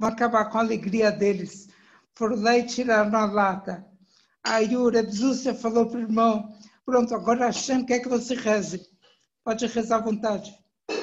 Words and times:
vão 0.00 0.08
acabar 0.08 0.46
com 0.46 0.56
a 0.56 0.62
alegria 0.62 1.12
deles. 1.12 1.68
Lá 2.18 2.56
e 2.56 2.66
tiraram 2.66 3.16
a 3.16 3.26
lata. 3.26 3.86
Aí 4.42 4.74
o 4.76 4.88
Rebzúcia 4.88 5.54
falou 5.54 5.86
para 5.86 5.98
o 5.98 6.02
irmão, 6.02 6.54
pronto, 6.84 7.14
agora 7.14 7.46
Hashem 7.46 7.84
quer 7.84 8.00
que 8.00 8.08
você 8.08 8.34
reze. 8.34 8.88
Pode 9.44 9.66
rezar 9.66 9.96
à 9.96 10.00
vontade. 10.00 10.50
O 10.90 10.96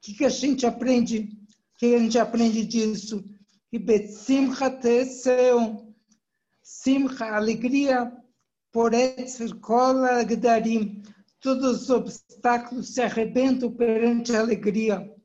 que, 0.00 0.14
que 0.14 0.24
a 0.24 0.28
gente 0.28 0.64
aprende? 0.64 1.36
O 1.74 1.78
que 1.78 1.94
a 1.94 1.98
gente 1.98 2.18
aprende 2.18 2.64
disso? 2.64 3.24
Que 3.68 3.78
Betsimcha 3.78 4.70
Teseu, 4.70 5.94
Simcha, 6.62 7.26
alegria, 7.26 8.12
por 8.72 8.92
Etzerkola 8.92 10.22
Gdarim, 10.24 11.02
todos 11.40 11.82
os 11.82 11.90
obstáculos 11.90 12.94
se 12.94 13.02
arrebentam 13.02 13.72
perante 13.72 14.34
a 14.34 14.40
alegria. 14.40 15.15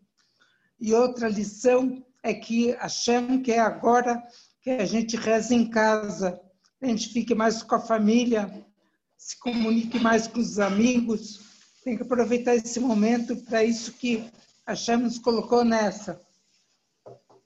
E 0.81 0.95
outra 0.95 1.29
lição 1.29 2.03
é 2.23 2.33
que 2.33 2.71
Hashem 2.71 3.43
quer 3.43 3.59
agora 3.59 4.19
que 4.63 4.71
a 4.71 4.85
gente 4.85 5.15
reze 5.15 5.53
em 5.53 5.69
casa, 5.69 6.41
a 6.81 6.87
gente 6.87 7.09
fique 7.09 7.35
mais 7.35 7.61
com 7.61 7.75
a 7.75 7.79
família, 7.79 8.65
se 9.15 9.37
comunique 9.37 9.99
mais 9.99 10.25
com 10.25 10.39
os 10.39 10.57
amigos. 10.57 11.39
Tem 11.83 11.95
que 11.95 12.01
aproveitar 12.01 12.55
esse 12.55 12.79
momento 12.79 13.37
para 13.43 13.63
isso 13.63 13.93
que 13.93 14.27
Hashem 14.67 14.97
nos 14.97 15.19
colocou 15.19 15.63
nessa. 15.63 16.19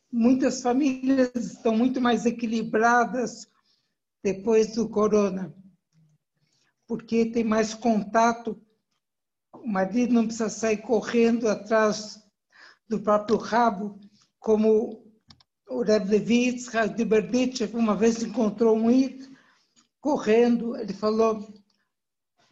Muitas 0.10 0.62
famílias 0.62 1.36
estão 1.36 1.76
muito 1.76 2.00
mais 2.00 2.26
equilibradas 2.26 3.50
depois 4.24 4.76
do 4.76 4.88
corona, 4.88 5.54
porque 6.88 7.26
tem 7.26 7.44
mais 7.44 7.74
contato. 7.74 8.58
O 9.54 9.68
marido 9.68 10.14
não 10.14 10.24
precisa 10.26 10.48
sair 10.48 10.78
correndo 10.78 11.50
atrás 11.50 12.25
do 12.88 13.00
próprio 13.00 13.38
rabo, 13.38 14.00
como 14.40 15.04
o 15.68 15.82
Reb 15.82 16.10
Levi 16.10 16.56
de 16.96 17.06
Berditchev 17.06 17.76
uma 17.76 17.96
vez 17.96 18.22
encontrou 18.22 18.78
um 18.78 18.92
ir 18.92 19.36
correndo, 20.00 20.78
ele 20.78 20.94
falou, 20.94 21.48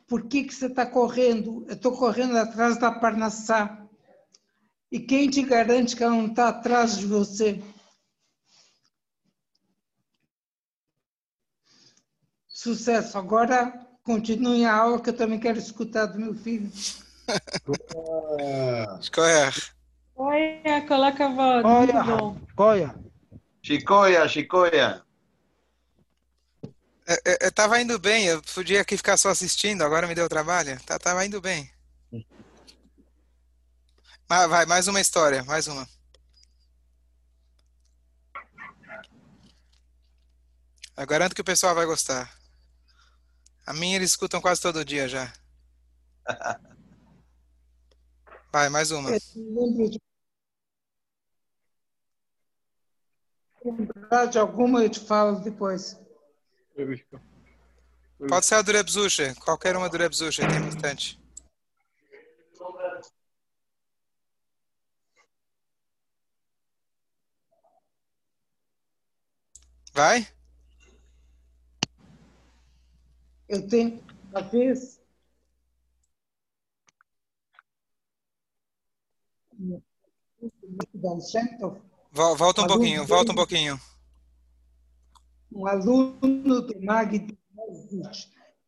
por 0.08 0.28
que, 0.28 0.44
que 0.44 0.54
você 0.54 0.66
está 0.66 0.86
correndo? 0.86 1.66
Eu 1.68 1.76
estou 1.76 1.96
correndo 1.96 2.38
atrás 2.38 2.80
da 2.80 2.92
Parnassá. 2.92 3.80
E 4.92 5.00
quem 5.00 5.30
te 5.30 5.42
garante 5.42 5.96
que 5.96 6.04
ela 6.04 6.16
não 6.16 6.28
está 6.28 6.50
atrás 6.50 6.98
de 6.98 7.06
você? 7.06 7.64
Sucesso. 12.48 13.18
Agora 13.18 13.88
continue 14.04 14.66
a 14.66 14.76
aula 14.76 15.02
que 15.02 15.10
eu 15.10 15.18
também 15.18 15.40
quero 15.40 15.58
escutar 15.58 16.06
do 16.06 16.20
meu 16.20 16.36
filho. 16.36 16.72
Escolher. 19.00 19.54
Olha, 20.16 20.88
coloca 20.88 21.26
a 21.26 21.30
voz. 21.30 21.66
Olha, 21.66 22.04
olha. 22.58 22.96
Chicoia, 23.62 24.28
Chicoia. 24.28 25.04
Eu, 27.06 27.18
eu, 27.26 27.38
eu 27.42 27.52
tava 27.52 27.82
indo 27.82 28.00
bem, 28.00 28.26
eu 28.26 28.42
podia 28.54 28.82
aqui 28.82 28.96
ficar 28.96 29.18
só 29.18 29.30
assistindo, 29.30 29.84
agora 29.84 30.08
me 30.08 30.16
deu 30.16 30.30
trabalho. 30.30 30.80
Tá, 30.86 30.98
tava 31.00 31.26
indo 31.26 31.42
bem. 31.42 31.72
Ah, 34.30 34.48
vai, 34.48 34.66
mais 34.66 34.88
uma 34.88 35.02
história, 35.02 35.44
mais 35.44 35.68
uma. 35.68 35.88
Eu 40.96 41.08
garanto 41.08 41.34
que 41.36 41.42
o 41.42 41.46
pessoal 41.46 41.74
vai 41.76 41.86
gostar. 41.86 42.32
A 43.66 43.74
minha 43.74 43.96
eles 43.96 44.12
escutam 44.12 44.42
quase 44.42 44.62
todo 44.62 44.86
dia 44.86 45.08
já. 45.08 45.32
Vai, 48.54 48.70
mais 48.70 48.92
uma. 48.92 49.10
lembrar 53.66 54.28
de 54.28 54.38
alguma, 54.38 54.84
eu 54.84 54.90
te 54.92 55.00
falo 55.00 55.40
depois. 55.40 56.00
Pode 58.30 58.46
ser 58.46 58.54
a 58.54 58.62
do 58.62 58.72
Rebzusha, 58.72 59.34
qualquer 59.44 59.76
uma 59.76 59.90
do 59.90 59.98
Rebzusha, 59.98 60.48
tem 60.48 60.62
bastante. 60.62 61.20
Vai? 69.92 70.28
Eu 73.50 73.68
tenho 73.68 74.04
uma 74.30 74.42
vez. 74.42 75.03
Volta 82.12 82.62
um 82.62 82.68
pouquinho, 82.68 83.06
volta 83.06 83.32
um 83.32 83.36
pouquinho. 83.36 83.80
Um 85.52 85.68
aluno 85.68 86.62
do 86.62 86.82
Magdi 86.82 87.38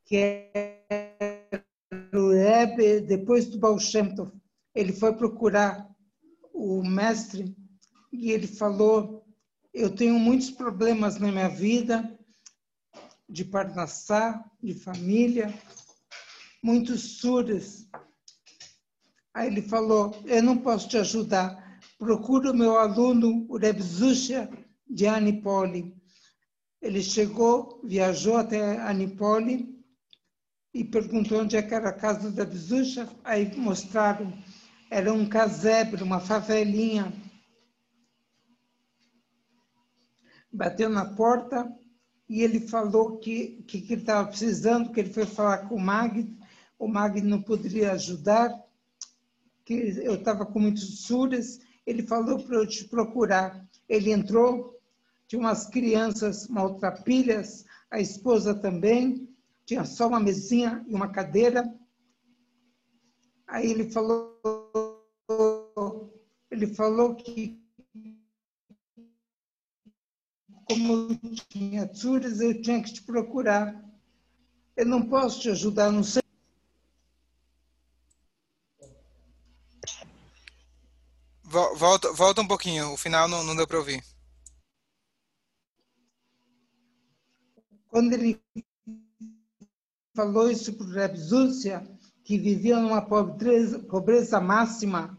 que 0.05 0.17
é 0.17 1.65
o 2.13 2.31
Rebbe, 2.31 3.01
depois 3.01 3.47
do 3.47 3.57
Baal 3.57 3.77
ele 4.73 4.93
foi 4.93 5.13
procurar 5.13 5.89
o 6.53 6.83
mestre 6.83 7.55
e 8.11 8.31
ele 8.31 8.47
falou, 8.47 9.25
eu 9.73 9.93
tenho 9.93 10.17
muitos 10.19 10.51
problemas 10.51 11.17
na 11.19 11.31
minha 11.31 11.49
vida, 11.49 12.17
de 13.27 13.43
parnassá, 13.43 14.43
de 14.61 14.73
família, 14.73 15.53
muitos 16.63 17.17
suras. 17.17 17.87
Aí 19.35 19.47
ele 19.47 19.61
falou, 19.61 20.15
eu 20.23 20.41
não 20.41 20.57
posso 20.57 20.87
te 20.87 20.97
ajudar, 20.97 21.77
procura 21.99 22.51
o 22.51 22.55
meu 22.55 22.77
aluno, 22.77 23.45
o 23.49 23.57
Reb 23.57 23.81
Zusha, 23.81 24.49
de 24.89 25.05
Anipoli. 25.07 25.93
Ele 26.81 27.03
chegou, 27.03 27.81
viajou 27.83 28.37
até 28.37 28.79
Anipoli 28.79 29.77
e 30.73 30.85
perguntou 30.85 31.41
onde 31.41 31.57
é 31.57 31.61
que 31.61 31.73
era 31.73 31.89
a 31.89 31.93
casa 31.93 32.31
do 32.31 32.37
Reb 32.37 32.55
Zusha. 32.55 33.09
Aí 33.25 33.53
mostraram, 33.57 34.31
era 34.89 35.11
um 35.11 35.27
casebre, 35.27 36.01
uma 36.01 36.21
favelinha. 36.21 37.11
Bateu 40.49 40.87
na 40.87 41.13
porta 41.13 41.69
e 42.29 42.41
ele 42.41 42.61
falou 42.61 43.17
que, 43.17 43.63
que, 43.67 43.81
que 43.81 43.93
ele 43.95 44.01
estava 44.01 44.29
precisando, 44.29 44.93
que 44.93 45.01
ele 45.01 45.13
foi 45.13 45.25
falar 45.25 45.67
com 45.67 45.75
o 45.75 45.81
Magd, 45.81 46.33
o 46.79 46.87
Magd 46.87 47.21
não 47.21 47.41
poderia 47.41 47.91
ajudar, 47.91 48.64
que 49.65 49.73
eu 49.73 50.13
estava 50.15 50.45
com 50.45 50.59
muitos 50.59 51.01
suras, 51.01 51.59
ele 51.85 52.03
falou 52.03 52.41
para 52.43 52.57
eu 52.57 52.67
te 52.67 52.85
procurar. 52.85 53.67
Ele 53.89 54.11
entrou, 54.11 54.79
tinha 55.27 55.39
umas 55.39 55.65
crianças 55.65 56.47
maltrapilhas, 56.47 57.65
a 57.89 57.99
esposa 57.99 58.53
também, 58.53 59.27
tinha 59.65 59.83
só 59.83 60.07
uma 60.07 60.19
mesinha 60.19 60.85
e 60.87 60.93
uma 60.93 61.11
cadeira. 61.11 61.73
Aí 63.47 63.71
ele 63.71 63.91
falou, 63.91 64.39
ele 66.51 66.67
falou 66.67 67.15
que 67.15 67.59
como 70.67 71.15
tinha 71.49 71.87
tsuras, 71.87 72.39
eu 72.41 72.59
tinha 72.61 72.81
que 72.81 72.93
te 72.93 73.03
procurar. 73.03 73.83
Eu 74.75 74.85
não 74.85 75.07
posso 75.07 75.41
te 75.41 75.49
ajudar, 75.49 75.91
não 75.91 76.03
sei 76.03 76.24
Volta, 81.55 82.11
volta 82.11 82.41
um 82.41 82.47
pouquinho, 82.47 82.91
o 82.91 82.97
final 82.97 83.29
não, 83.29 83.41
não 83.41 83.55
deu 83.55 83.65
para 83.65 83.77
ouvir. 83.77 84.03
Quando 87.87 88.11
ele 88.11 88.43
falou 90.13 90.51
isso 90.51 90.73
para 90.73 90.85
o 90.85 90.89
Reb 90.89 91.15
Zúcia, 91.15 91.87
que 92.25 92.37
vivia 92.37 92.77
numa 92.77 93.01
pobreza, 93.01 93.79
pobreza 93.79 94.41
máxima, 94.41 95.17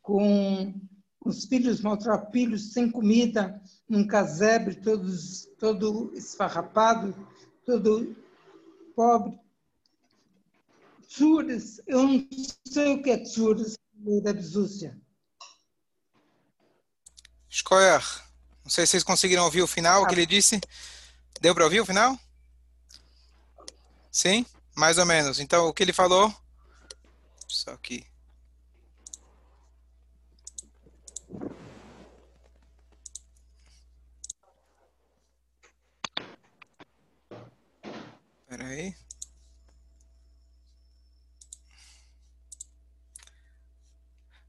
com 0.00 0.74
os 1.22 1.44
filhos 1.44 1.82
maltrapilhos, 1.82 2.72
sem 2.72 2.90
comida, 2.90 3.60
num 3.86 4.06
casebre, 4.06 4.76
todos, 4.76 5.46
todo 5.58 6.14
esfarrapado, 6.14 7.14
todo 7.66 8.16
pobre. 8.96 9.38
Tsuras, 11.06 11.78
eu 11.86 12.04
não 12.04 12.26
sei 12.66 12.94
o 12.94 13.02
que 13.02 13.10
é 13.10 13.18
tsuras, 13.18 13.76
Reb 14.24 14.40
Zúcia. 14.40 15.03
Escolher. 17.54 18.02
Não 18.64 18.70
sei 18.70 18.84
se 18.84 18.90
vocês 18.90 19.04
conseguiram 19.04 19.44
ouvir 19.44 19.62
o 19.62 19.66
final, 19.68 20.02
o 20.02 20.08
que 20.08 20.14
ele 20.14 20.26
disse. 20.26 20.60
Deu 21.40 21.54
para 21.54 21.62
ouvir 21.62 21.80
o 21.80 21.86
final? 21.86 22.18
Sim? 24.10 24.44
Mais 24.74 24.98
ou 24.98 25.06
menos. 25.06 25.38
Então, 25.38 25.68
o 25.68 25.72
que 25.72 25.84
ele 25.84 25.92
falou? 25.92 26.34
Só 27.46 27.70
aqui. 27.70 28.04
Espera 38.42 38.66
aí. 38.66 38.96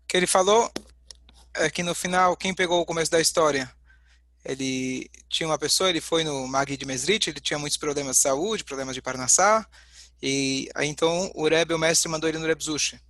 O 0.01 0.07
que 0.07 0.17
ele 0.17 0.25
falou 0.25 0.71
é 1.55 1.69
que 1.69 1.83
no 1.83 1.95
final, 1.95 2.35
quem 2.35 2.53
pegou 2.53 2.81
o 2.81 2.85
começo 2.85 3.11
da 3.11 3.19
história? 3.19 3.71
Ele 4.43 5.09
tinha 5.27 5.47
uma 5.47 5.57
pessoa, 5.57 5.89
ele 5.89 6.01
foi 6.01 6.23
no 6.23 6.47
Magui 6.47 6.77
de 6.77 6.85
Mesrit, 6.85 7.29
ele 7.29 7.39
tinha 7.39 7.57
muitos 7.57 7.77
problemas 7.77 8.17
de 8.17 8.23
saúde, 8.23 8.63
problemas 8.63 8.93
de 8.93 9.01
Parnassá, 9.01 9.67
e 10.21 10.69
aí 10.75 10.87
então 10.87 11.31
o 11.33 11.47
Rebbe, 11.47 11.73
o 11.73 11.79
mestre, 11.79 12.09
mandou 12.09 12.29
ele 12.29 12.37
no 12.37 12.45
Rebzusha. 12.45 13.01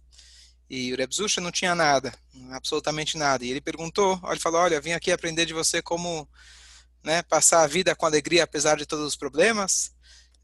E 0.69 0.93
o 0.93 0.97
Rebzusha 0.97 1.41
não 1.41 1.51
tinha 1.51 1.75
nada, 1.75 2.13
absolutamente 2.51 3.17
nada. 3.17 3.45
E 3.45 3.51
ele 3.51 3.61
perguntou, 3.61 4.19
ele 4.29 4.39
falou, 4.39 4.61
olha, 4.61 4.81
vim 4.81 4.93
aqui 4.93 5.11
aprender 5.11 5.45
de 5.45 5.53
você 5.53 5.81
como 5.81 6.27
né, 7.03 7.21
passar 7.21 7.61
a 7.63 7.67
vida 7.67 7.95
com 7.95 8.05
alegria 8.05 8.43
apesar 8.43 8.77
de 8.77 8.85
todos 8.85 9.05
os 9.05 9.15
problemas. 9.15 9.93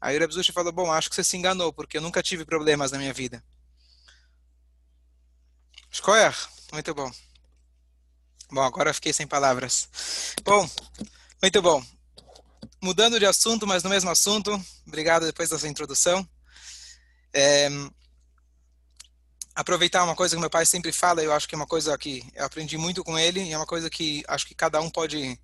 Aí 0.00 0.16
o 0.16 0.20
Rebzusha 0.20 0.52
falou, 0.52 0.72
bom, 0.72 0.92
acho 0.92 1.08
que 1.08 1.16
você 1.16 1.24
se 1.24 1.36
enganou, 1.36 1.72
porque 1.72 1.96
eu 1.96 2.02
nunca 2.02 2.22
tive 2.22 2.44
problemas 2.44 2.92
na 2.92 2.98
minha 2.98 3.12
vida. 3.12 3.42
Escolher, 5.90 6.34
muito 6.72 6.94
bom. 6.94 7.10
Bom, 8.52 8.60
agora 8.60 8.90
eu 8.90 8.94
fiquei 8.94 9.14
sem 9.14 9.26
palavras. 9.26 9.88
Bom, 10.44 10.68
muito 11.40 11.62
bom. 11.62 11.82
Mudando 12.82 13.18
de 13.18 13.24
assunto, 13.24 13.66
mas 13.66 13.82
no 13.82 13.88
mesmo 13.88 14.10
assunto. 14.10 14.62
Obrigado 14.86 15.24
depois 15.24 15.48
dessa 15.48 15.66
introdução. 15.66 16.28
É, 17.32 17.70
aproveitar 19.54 20.04
uma 20.04 20.14
coisa 20.14 20.36
que 20.36 20.40
meu 20.40 20.50
pai 20.50 20.66
sempre 20.66 20.92
fala, 20.92 21.22
eu 21.22 21.32
acho 21.32 21.48
que 21.48 21.54
é 21.54 21.56
uma 21.56 21.66
coisa 21.66 21.96
que 21.96 22.22
eu 22.34 22.44
aprendi 22.44 22.76
muito 22.76 23.02
com 23.02 23.18
ele, 23.18 23.42
e 23.42 23.52
é 23.52 23.56
uma 23.56 23.64
coisa 23.64 23.88
que 23.88 24.22
acho 24.28 24.46
que 24.46 24.54
cada 24.54 24.82
um 24.82 24.90
pode 24.90 25.40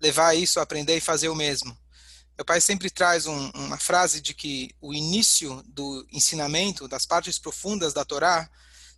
levar 0.00 0.34
isso, 0.34 0.60
aprender 0.60 0.96
e 0.96 1.00
fazer 1.00 1.30
o 1.30 1.34
mesmo. 1.34 1.76
Meu 2.38 2.44
pai 2.44 2.60
sempre 2.60 2.88
traz 2.88 3.26
um, 3.26 3.50
uma 3.50 3.78
frase 3.78 4.20
de 4.20 4.32
que 4.32 4.72
o 4.80 4.94
início 4.94 5.60
do 5.66 6.06
ensinamento, 6.12 6.86
das 6.86 7.04
partes 7.04 7.36
profundas 7.36 7.92
da 7.92 8.04
Torá, 8.04 8.48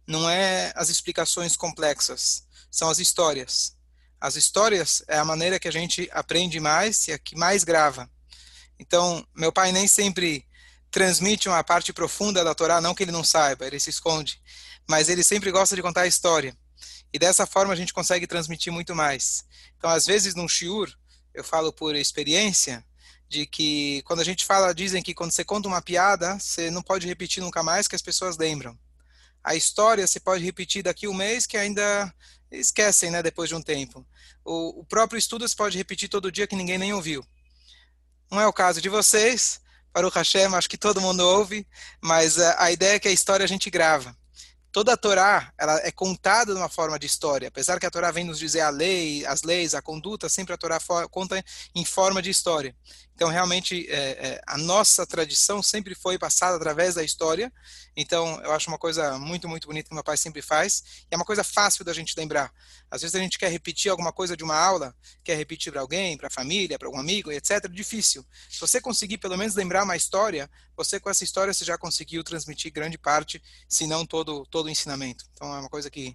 não 0.06 0.28
é 0.28 0.72
as 0.76 0.88
explicações 0.88 1.56
complexas, 1.56 2.46
são 2.70 2.88
as 2.88 2.98
histórias. 2.98 3.76
As 4.20 4.36
histórias 4.36 5.02
é 5.08 5.18
a 5.18 5.24
maneira 5.24 5.58
que 5.58 5.68
a 5.68 5.72
gente 5.72 6.08
aprende 6.12 6.58
mais 6.60 7.08
e 7.08 7.12
a 7.12 7.18
que 7.18 7.36
mais 7.36 7.64
grava. 7.64 8.08
Então, 8.78 9.26
meu 9.34 9.52
pai 9.52 9.72
nem 9.72 9.86
sempre 9.88 10.46
transmite 10.90 11.48
uma 11.48 11.62
parte 11.64 11.92
profunda 11.92 12.42
da 12.44 12.54
Torá, 12.54 12.80
não 12.80 12.94
que 12.94 13.02
ele 13.02 13.12
não 13.12 13.24
saiba, 13.24 13.66
ele 13.66 13.80
se 13.80 13.90
esconde, 13.90 14.40
mas 14.88 15.08
ele 15.08 15.22
sempre 15.22 15.50
gosta 15.50 15.74
de 15.74 15.82
contar 15.82 16.02
a 16.02 16.06
história. 16.06 16.56
E 17.12 17.18
dessa 17.18 17.46
forma 17.46 17.72
a 17.72 17.76
gente 17.76 17.92
consegue 17.92 18.26
transmitir 18.26 18.72
muito 18.72 18.94
mais. 18.94 19.44
Então, 19.76 19.90
às 19.90 20.06
vezes, 20.06 20.34
num 20.34 20.48
shiur, 20.48 20.90
eu 21.34 21.44
falo 21.44 21.72
por 21.72 21.94
experiência, 21.94 22.84
de 23.28 23.46
que 23.46 24.02
quando 24.02 24.20
a 24.20 24.24
gente 24.24 24.44
fala, 24.44 24.74
dizem 24.74 25.02
que 25.02 25.14
quando 25.14 25.32
você 25.32 25.44
conta 25.44 25.68
uma 25.68 25.82
piada, 25.82 26.38
você 26.38 26.70
não 26.70 26.82
pode 26.82 27.06
repetir 27.06 27.42
nunca 27.42 27.62
mais 27.62 27.88
que 27.88 27.96
as 27.96 28.02
pessoas 28.02 28.36
lembram. 28.36 28.78
A 29.46 29.54
história 29.54 30.04
você 30.04 30.18
pode 30.18 30.44
repetir 30.44 30.82
daqui 30.82 31.06
um 31.06 31.14
mês 31.14 31.46
que 31.46 31.56
ainda 31.56 32.12
esquecem, 32.50 33.12
né, 33.12 33.22
depois 33.22 33.48
de 33.48 33.54
um 33.54 33.62
tempo. 33.62 34.04
O, 34.44 34.80
o 34.80 34.84
próprio 34.84 35.16
estudo 35.16 35.48
se 35.48 35.54
pode 35.54 35.78
repetir 35.78 36.08
todo 36.08 36.32
dia 36.32 36.48
que 36.48 36.56
ninguém 36.56 36.78
nem 36.78 36.92
ouviu. 36.92 37.24
Não 38.28 38.40
é 38.40 38.46
o 38.48 38.52
caso 38.52 38.80
de 38.80 38.88
vocês, 38.88 39.60
para 39.92 40.04
o 40.04 40.10
Hashem, 40.10 40.52
acho 40.52 40.68
que 40.68 40.76
todo 40.76 41.00
mundo 41.00 41.20
ouve, 41.20 41.64
mas 42.02 42.40
a, 42.40 42.64
a 42.64 42.72
ideia 42.72 42.96
é 42.96 42.98
que 42.98 43.06
a 43.06 43.12
história 43.12 43.44
a 43.44 43.48
gente 43.48 43.70
grava 43.70 44.16
toda 44.76 44.92
a 44.92 44.96
Torá 44.98 45.50
ela 45.56 45.80
é 45.84 45.90
contada 45.90 46.52
de 46.52 46.60
uma 46.60 46.68
forma 46.68 46.98
de 46.98 47.06
história. 47.06 47.48
Apesar 47.48 47.80
que 47.80 47.86
a 47.86 47.90
Torá 47.90 48.10
vem 48.10 48.24
nos 48.24 48.38
dizer 48.38 48.60
a 48.60 48.68
lei, 48.68 49.24
as 49.24 49.40
leis, 49.42 49.74
a 49.74 49.80
conduta, 49.80 50.28
sempre 50.28 50.52
a 50.52 50.58
Torá 50.58 50.78
conta 51.10 51.42
em 51.74 51.82
forma 51.82 52.20
de 52.20 52.28
história. 52.28 52.76
Então, 53.14 53.30
realmente, 53.30 53.86
é, 53.88 53.96
é, 53.96 54.40
a 54.46 54.58
nossa 54.58 55.06
tradição 55.06 55.62
sempre 55.62 55.94
foi 55.94 56.18
passada 56.18 56.56
através 56.56 56.94
da 56.94 57.02
história. 57.02 57.50
Então, 57.96 58.38
eu 58.42 58.52
acho 58.52 58.68
uma 58.68 58.78
coisa 58.78 59.18
muito, 59.18 59.48
muito 59.48 59.66
bonita 59.66 59.88
que 59.88 59.94
meu 59.94 60.04
pai 60.04 60.18
sempre 60.18 60.42
faz. 60.42 61.06
E 61.10 61.14
é 61.14 61.16
uma 61.16 61.24
coisa 61.24 61.42
fácil 61.42 61.82
da 61.82 61.94
gente 61.94 62.14
lembrar. 62.14 62.52
Às 62.90 63.00
vezes 63.00 63.14
a 63.14 63.18
gente 63.18 63.38
quer 63.38 63.50
repetir 63.50 63.90
alguma 63.90 64.12
coisa 64.12 64.36
de 64.36 64.44
uma 64.44 64.54
aula, 64.54 64.94
quer 65.24 65.34
repetir 65.34 65.72
para 65.72 65.80
alguém, 65.80 66.14
para 66.16 66.26
a 66.26 66.30
família, 66.30 66.78
para 66.78 66.86
algum 66.86 67.00
amigo, 67.00 67.32
etc. 67.32 67.66
Difícil. 67.70 68.24
Se 68.50 68.60
você 68.60 68.82
conseguir 68.82 69.16
pelo 69.16 69.38
menos 69.38 69.54
lembrar 69.54 69.84
uma 69.84 69.96
história, 69.96 70.50
você 70.76 71.00
com 71.00 71.08
essa 71.08 71.24
história 71.24 71.54
você 71.54 71.64
já 71.64 71.78
conseguiu 71.78 72.22
transmitir 72.22 72.70
grande 72.70 72.98
parte, 72.98 73.42
se 73.66 73.86
não 73.86 74.04
todo, 74.04 74.44
todo 74.46 74.66
o 74.66 74.70
ensinamento. 74.70 75.24
Então, 75.32 75.54
é 75.54 75.60
uma 75.60 75.70
coisa 75.70 75.90
que 75.90 76.14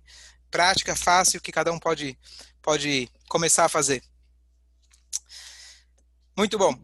prática, 0.52 0.96
fácil, 0.96 1.42
que 1.42 1.52
cada 1.52 1.72
um 1.72 1.80
pode, 1.80 2.16
pode 2.62 3.10
começar 3.28 3.66
a 3.66 3.70
fazer. 3.70 4.04
Muito 6.38 6.60
bom. 6.60 6.76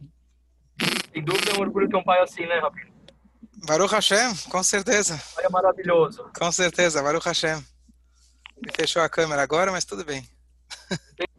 Sem 1.12 1.22
dúvida 1.22 1.52
é 1.52 1.54
um 1.54 1.60
orgulho 1.60 1.88
ter 1.88 1.96
um 1.96 2.04
pai 2.04 2.20
assim, 2.20 2.46
né, 2.46 2.58
Rabino? 2.58 2.97
Baruch 3.66 3.92
Hashem, 3.92 4.34
com 4.50 4.62
certeza. 4.62 5.20
É 5.38 5.48
maravilhoso. 5.48 6.30
Com 6.38 6.50
certeza, 6.52 7.02
Baruch 7.02 7.26
Hashem. 7.26 7.64
Me 8.64 8.72
fechou 8.74 9.02
a 9.02 9.08
câmera 9.08 9.42
agora, 9.42 9.70
mas 9.70 9.84
tudo 9.84 10.04
bem. 10.04 10.28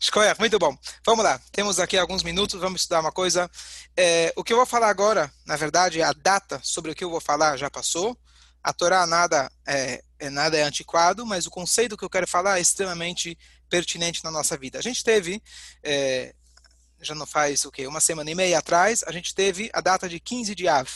Escolha, 0.00 0.34
muito 0.38 0.58
bom. 0.58 0.76
Vamos 1.04 1.22
lá, 1.22 1.38
temos 1.52 1.78
aqui 1.78 1.98
alguns 1.98 2.22
minutos, 2.22 2.58
vamos 2.58 2.80
estudar 2.80 3.00
uma 3.00 3.12
coisa. 3.12 3.50
É, 3.96 4.32
o 4.34 4.42
que 4.42 4.52
eu 4.52 4.56
vou 4.56 4.64
falar 4.64 4.88
agora, 4.88 5.30
na 5.46 5.56
verdade, 5.56 6.02
a 6.02 6.12
data 6.12 6.58
sobre 6.62 6.90
o 6.90 6.94
que 6.94 7.04
eu 7.04 7.10
vou 7.10 7.20
falar 7.20 7.56
já 7.58 7.70
passou. 7.70 8.16
A 8.62 8.72
Torá 8.72 9.06
nada 9.06 9.50
é, 9.66 10.02
é, 10.18 10.30
nada 10.30 10.56
é 10.56 10.62
antiquado, 10.62 11.26
mas 11.26 11.46
o 11.46 11.50
conceito 11.50 11.96
que 11.96 12.04
eu 12.04 12.10
quero 12.10 12.26
falar 12.26 12.58
é 12.58 12.62
extremamente 12.62 13.38
pertinente 13.68 14.24
na 14.24 14.30
nossa 14.30 14.56
vida. 14.56 14.78
A 14.78 14.82
gente 14.82 15.04
teve 15.04 15.42
é, 15.82 16.34
já 17.00 17.14
não 17.14 17.26
faz 17.26 17.64
o 17.64 17.70
quê? 17.70 17.86
Uma 17.86 18.00
semana 18.00 18.30
e 18.30 18.34
meia 18.34 18.58
atrás, 18.58 19.02
a 19.06 19.12
gente 19.12 19.34
teve 19.34 19.70
a 19.72 19.80
data 19.80 20.08
de 20.08 20.20
15 20.20 20.54
de 20.54 20.68
Av. 20.68 20.88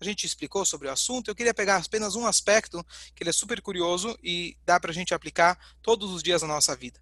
A 0.00 0.04
gente 0.04 0.26
explicou 0.26 0.64
sobre 0.64 0.88
o 0.88 0.90
assunto. 0.90 1.30
Eu 1.30 1.34
queria 1.34 1.54
pegar 1.54 1.76
apenas 1.76 2.14
um 2.14 2.26
aspecto 2.26 2.84
que 3.14 3.22
ele 3.22 3.30
é 3.30 3.32
super 3.32 3.60
curioso 3.60 4.18
e 4.22 4.56
dá 4.64 4.78
para 4.80 4.90
a 4.90 4.94
gente 4.94 5.14
aplicar 5.14 5.58
todos 5.82 6.10
os 6.10 6.22
dias 6.22 6.40
da 6.40 6.46
nossa 6.46 6.74
vida. 6.74 7.00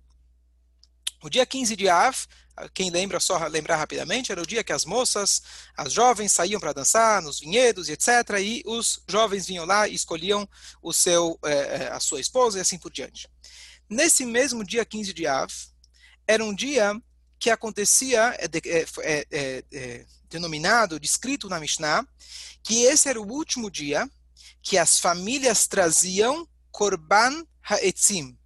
O 1.23 1.31
dia 1.31 1.47
15 1.47 1.77
de 1.77 1.89
Av, 1.89 2.17
quem 2.75 2.91
lembra, 2.91 3.21
só 3.21 3.39
lembrar 3.47 3.77
rapidamente, 3.77 4.33
era 4.33 4.43
o 4.43 4.47
dia 4.47 4.65
que 4.65 4.73
as 4.73 4.85
moças, 4.85 5.43
as 5.77 5.93
jovens 5.93 6.33
saíam 6.33 6.61
para 6.61 6.73
dançar 6.73 7.23
nos 7.23 7.39
vinhedos 7.39 7.89
e 7.89 7.93
etc. 7.93 8.09
E 8.41 8.63
os 8.67 9.03
jovens 9.09 9.47
vinham 9.47 9.65
lá 9.65 9.87
e 9.87 9.95
escolhiam 9.95 10.49
o 10.83 10.93
seu, 10.93 11.39
eh, 11.45 11.91
a 11.93 12.01
sua 12.01 12.21
esposa 12.21 12.59
e 12.59 12.61
assim 12.61 12.77
por 12.77 12.91
diante. 12.91 13.29
Nesse 13.89 14.25
mesmo 14.25 14.65
dia 14.65 14.85
15 14.85 15.13
de 15.13 15.27
Av, 15.27 15.53
era 16.27 16.45
um 16.45 16.55
dia 16.55 17.01
que 17.43 17.51
acontecia, 17.51 18.37
é, 18.39 18.45
é, 18.45 18.87
é, 19.03 19.27
é, 19.33 19.65
é, 19.73 20.07
denominado, 20.31 21.01
descrito 21.01 21.49
na 21.49 21.59
Mishnah, 21.59 22.07
que 22.63 22.85
esse 22.85 23.09
era 23.09 23.21
o 23.21 23.29
último 23.29 23.69
dia 23.69 24.09
que 24.63 24.79
as 24.79 25.01
famílias 25.01 25.67
traziam 25.67 26.49
Korban 26.71 27.45
Ha'etzim. 27.69 28.39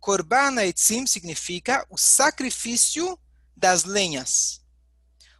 Korban 0.00 0.58
Ha'etzim 0.58 1.06
significa 1.06 1.86
o 1.88 1.96
sacrifício 1.96 3.16
das 3.56 3.84
lenhas. 3.84 4.60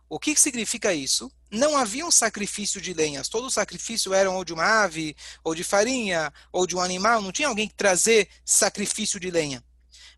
O 0.08 0.20
que 0.20 0.36
significa 0.36 0.94
isso? 0.94 1.28
Não 1.50 1.76
havia 1.76 2.06
um 2.06 2.12
sacrifício 2.12 2.80
de 2.80 2.94
lenhas. 2.94 3.28
Todo 3.28 3.50
sacrifício 3.50 4.14
era 4.14 4.30
ou 4.30 4.44
de 4.44 4.52
uma 4.52 4.84
ave, 4.84 5.16
ou 5.42 5.56
de 5.56 5.64
farinha, 5.64 6.32
ou 6.52 6.68
de 6.68 6.76
um 6.76 6.80
animal. 6.80 7.20
Não 7.20 7.32
tinha 7.32 7.48
alguém 7.48 7.66
que 7.66 7.74
trazer 7.74 8.28
sacrifício 8.44 9.18
de 9.18 9.28
lenha. 9.28 9.60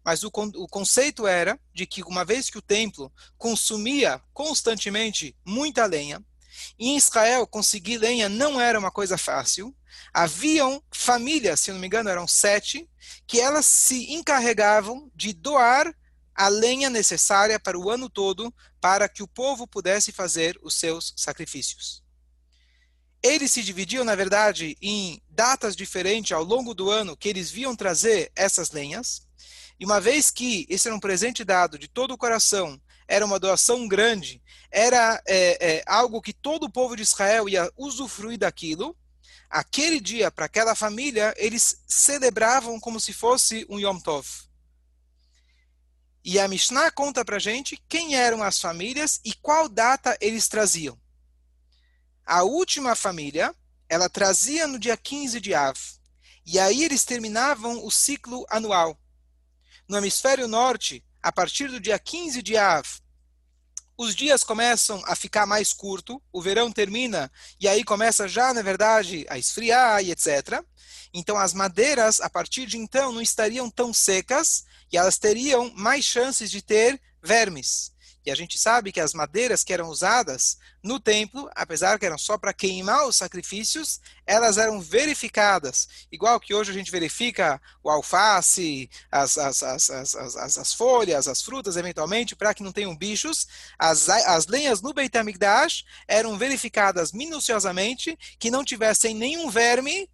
Mas 0.09 0.23
o, 0.23 0.29
o 0.55 0.67
conceito 0.67 1.27
era 1.27 1.61
de 1.71 1.85
que 1.87 2.03
uma 2.03 2.25
vez 2.25 2.49
que 2.49 2.57
o 2.57 2.63
templo 2.63 3.13
consumia 3.37 4.19
constantemente 4.33 5.37
muita 5.45 5.85
lenha, 5.85 6.25
e 6.79 6.89
em 6.89 6.97
Israel 6.97 7.47
conseguir 7.47 7.99
lenha 7.99 8.27
não 8.27 8.59
era 8.59 8.79
uma 8.79 8.91
coisa 8.91 9.19
fácil, 9.19 9.77
haviam 10.11 10.83
famílias, 10.91 11.61
se 11.61 11.71
não 11.71 11.79
me 11.79 11.87
engano 11.87 12.09
eram 12.09 12.27
sete, 12.27 12.89
que 13.27 13.39
elas 13.39 13.67
se 13.67 14.11
encarregavam 14.15 15.13
de 15.15 15.35
doar 15.35 15.95
a 16.35 16.49
lenha 16.49 16.89
necessária 16.89 17.61
para 17.61 17.79
o 17.79 17.91
ano 17.91 18.09
todo 18.09 18.51
para 18.81 19.11
que 19.11 19.23
o 19.23 19.29
povo 19.29 19.67
pudesse 19.67 20.11
fazer 20.11 20.59
os 20.63 20.73
seus 20.73 21.13
sacrifícios. 21.19 22.03
Eles 23.23 23.53
se 23.53 23.63
dividiam, 23.63 24.05
na 24.05 24.15
verdade, 24.15 24.75
em 24.81 25.21
datas 25.29 25.77
diferentes 25.77 26.33
ao 26.33 26.43
longo 26.43 26.73
do 26.73 26.91
ano 26.91 27.15
que 27.15 27.29
eles 27.29 27.51
viam 27.51 27.77
trazer 27.77 28.33
essas 28.35 28.71
lenhas. 28.71 29.28
E 29.79 29.85
uma 29.85 30.01
vez 30.01 30.31
que 30.31 30.67
esse 30.69 30.89
era 30.89 30.97
um 30.97 31.01
presente 31.01 31.45
dado 31.45 31.79
de 31.79 31.87
todo 31.87 32.13
o 32.13 32.19
coração, 32.19 32.81
era 33.07 33.25
uma 33.25 33.39
doação 33.39 33.87
grande, 33.87 34.43
era 34.71 35.23
é, 35.27 35.77
é, 35.77 35.85
algo 35.87 36.21
que 36.21 36.33
todo 36.33 36.65
o 36.65 36.71
povo 36.71 36.97
de 36.97 37.03
Israel 37.03 37.49
ia 37.49 37.71
usufruir 37.77 38.39
daquilo, 38.39 38.97
aquele 39.49 40.01
dia, 40.01 40.31
para 40.31 40.45
aquela 40.45 40.75
família, 40.75 41.33
eles 41.37 41.83
celebravam 41.87 42.79
como 42.79 43.01
se 43.01 43.13
fosse 43.13 43.65
um 43.69 43.79
Yom 43.79 43.99
Tov. 43.99 44.27
E 46.25 46.39
a 46.39 46.47
Mishnah 46.47 46.91
conta 46.91 47.25
para 47.25 47.39
gente 47.39 47.83
quem 47.89 48.15
eram 48.15 48.43
as 48.43 48.61
famílias 48.61 49.21
e 49.25 49.33
qual 49.33 49.69
data 49.69 50.19
eles 50.21 50.49
traziam. 50.49 50.99
A 52.27 52.43
última 52.43 52.95
família, 52.95 53.55
ela 53.89 54.11
trazia 54.11 54.67
no 54.67 54.79
dia 54.79 54.97
15 54.97 55.41
de 55.41 55.55
Av. 55.55 55.79
E 56.45 56.59
aí 56.59 56.85
eles 56.85 57.05
terminavam 57.05 57.83
o 57.83 57.91
ciclo 57.91 58.45
anual. 58.51 58.99
No 59.89 59.97
hemisfério 59.97 60.47
norte, 60.47 61.03
a 61.23 61.33
partir 61.33 61.69
do 61.69 61.81
dia 61.81 61.99
15 61.99 62.43
de 62.43 62.59
Av, 62.59 62.87
os 63.97 64.15
dias 64.15 64.45
começam 64.45 65.03
a 65.07 65.17
ficar 65.17 65.47
mais 65.47 65.73
curto, 65.73 66.23
o 66.31 66.43
verão 66.43 66.71
termina 66.71 67.33
e 67.59 67.67
aí 67.67 67.83
começa 67.83 68.29
já, 68.29 68.53
na 68.53 68.61
verdade, 68.61 69.25
a 69.31 69.39
esfriar 69.39 70.05
e 70.05 70.11
etc. 70.11 70.63
Então 71.13 71.39
as 71.39 71.55
madeiras, 71.55 72.21
a 72.21 72.29
partir 72.29 72.67
de 72.67 72.77
então, 72.77 73.13
não 73.13 73.23
estariam 73.23 73.71
tão 73.71 73.95
secas 73.95 74.63
e 74.93 74.99
elas 74.99 75.17
teriam 75.17 75.73
mais 75.75 76.05
chances 76.05 76.51
de 76.51 76.61
ter 76.61 77.01
vermes. 77.23 77.91
E 78.29 78.31
a 78.31 78.35
gente 78.35 78.59
sabe 78.59 78.93
que 78.93 79.01
as 79.01 79.15
madeiras 79.15 79.65
que 79.65 79.73
eram 79.73 79.89
usadas 79.89 80.59
no 80.83 81.01
templo, 81.01 81.49
apesar 81.55 81.99
que 81.99 82.05
eram 82.05 82.19
só 82.19 82.37
para 82.37 82.53
queimar 82.53 83.07
os 83.07 83.17
sacrifícios, 83.17 84.03
elas 84.27 84.59
eram 84.59 84.83
verificadas. 84.83 85.89
Igual 86.13 86.39
que 86.39 86.53
hoje 86.53 86.71
a 86.71 86.75
gente 86.75 86.91
verifica 86.91 87.59
o 87.83 87.89
alface, 87.89 88.91
as, 89.11 89.39
as, 89.39 89.63
as, 89.63 89.89
as, 89.89 90.15
as, 90.15 90.59
as 90.59 90.75
folhas, 90.75 91.27
as 91.27 91.41
frutas, 91.41 91.79
eventualmente, 91.79 92.37
para 92.37 92.53
que 92.53 92.63
não 92.63 92.71
tenham 92.71 92.95
bichos. 92.95 93.49
As, 93.79 94.11
as 94.11 94.47
lenhas 94.47 94.83
no 94.83 94.93
Beit 94.93 95.17
HaMikdash 95.17 95.87
eram 96.07 96.37
verificadas 96.37 97.13
minuciosamente, 97.13 98.15
que 98.39 98.51
não 98.51 98.63
tivessem 98.63 99.15
nenhum 99.15 99.49
verme 99.49 100.07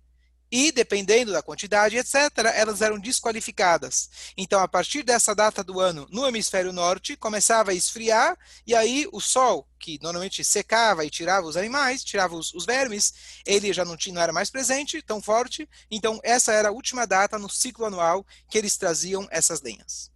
e, 0.57 0.71
dependendo 0.71 1.33
da 1.33 1.43
quantidade, 1.43 1.97
etc., 1.97 2.15
elas 2.55 2.81
eram 2.81 2.97
desqualificadas. 2.97 4.09
Então, 4.37 4.61
a 4.61 4.69
partir 4.69 5.03
dessa 5.03 5.35
data 5.35 5.65
do 5.65 5.81
ano, 5.81 6.07
no 6.13 6.25
hemisfério 6.29 6.73
norte, 6.73 7.17
começava 7.17 7.73
a 7.73 7.75
esfriar, 7.75 8.39
e 8.65 8.73
aí 8.73 9.05
o 9.11 9.21
sol, 9.21 9.69
que 9.81 9.99
normalmente 10.01 10.45
secava 10.45 11.05
e 11.05 11.11
tirava 11.11 11.45
os 11.45 11.57
animais, 11.57 12.05
tirava 12.05 12.37
os, 12.37 12.55
os 12.55 12.65
vermes, 12.65 13.43
ele 13.45 13.73
já 13.73 13.85
não, 13.85 13.97
tinha, 13.97 14.15
não 14.15 14.23
era 14.23 14.33
mais 14.33 14.49
presente, 14.49 15.03
tão 15.03 15.21
forte, 15.21 15.69
então 15.91 16.21
essa 16.23 16.53
era 16.53 16.69
a 16.69 16.73
última 16.73 17.05
data 17.05 17.37
no 17.37 17.51
ciclo 17.51 17.87
anual 17.87 18.25
que 18.49 18.57
eles 18.57 18.77
traziam 18.77 19.27
essas 19.33 19.61
lenhas. 19.61 20.09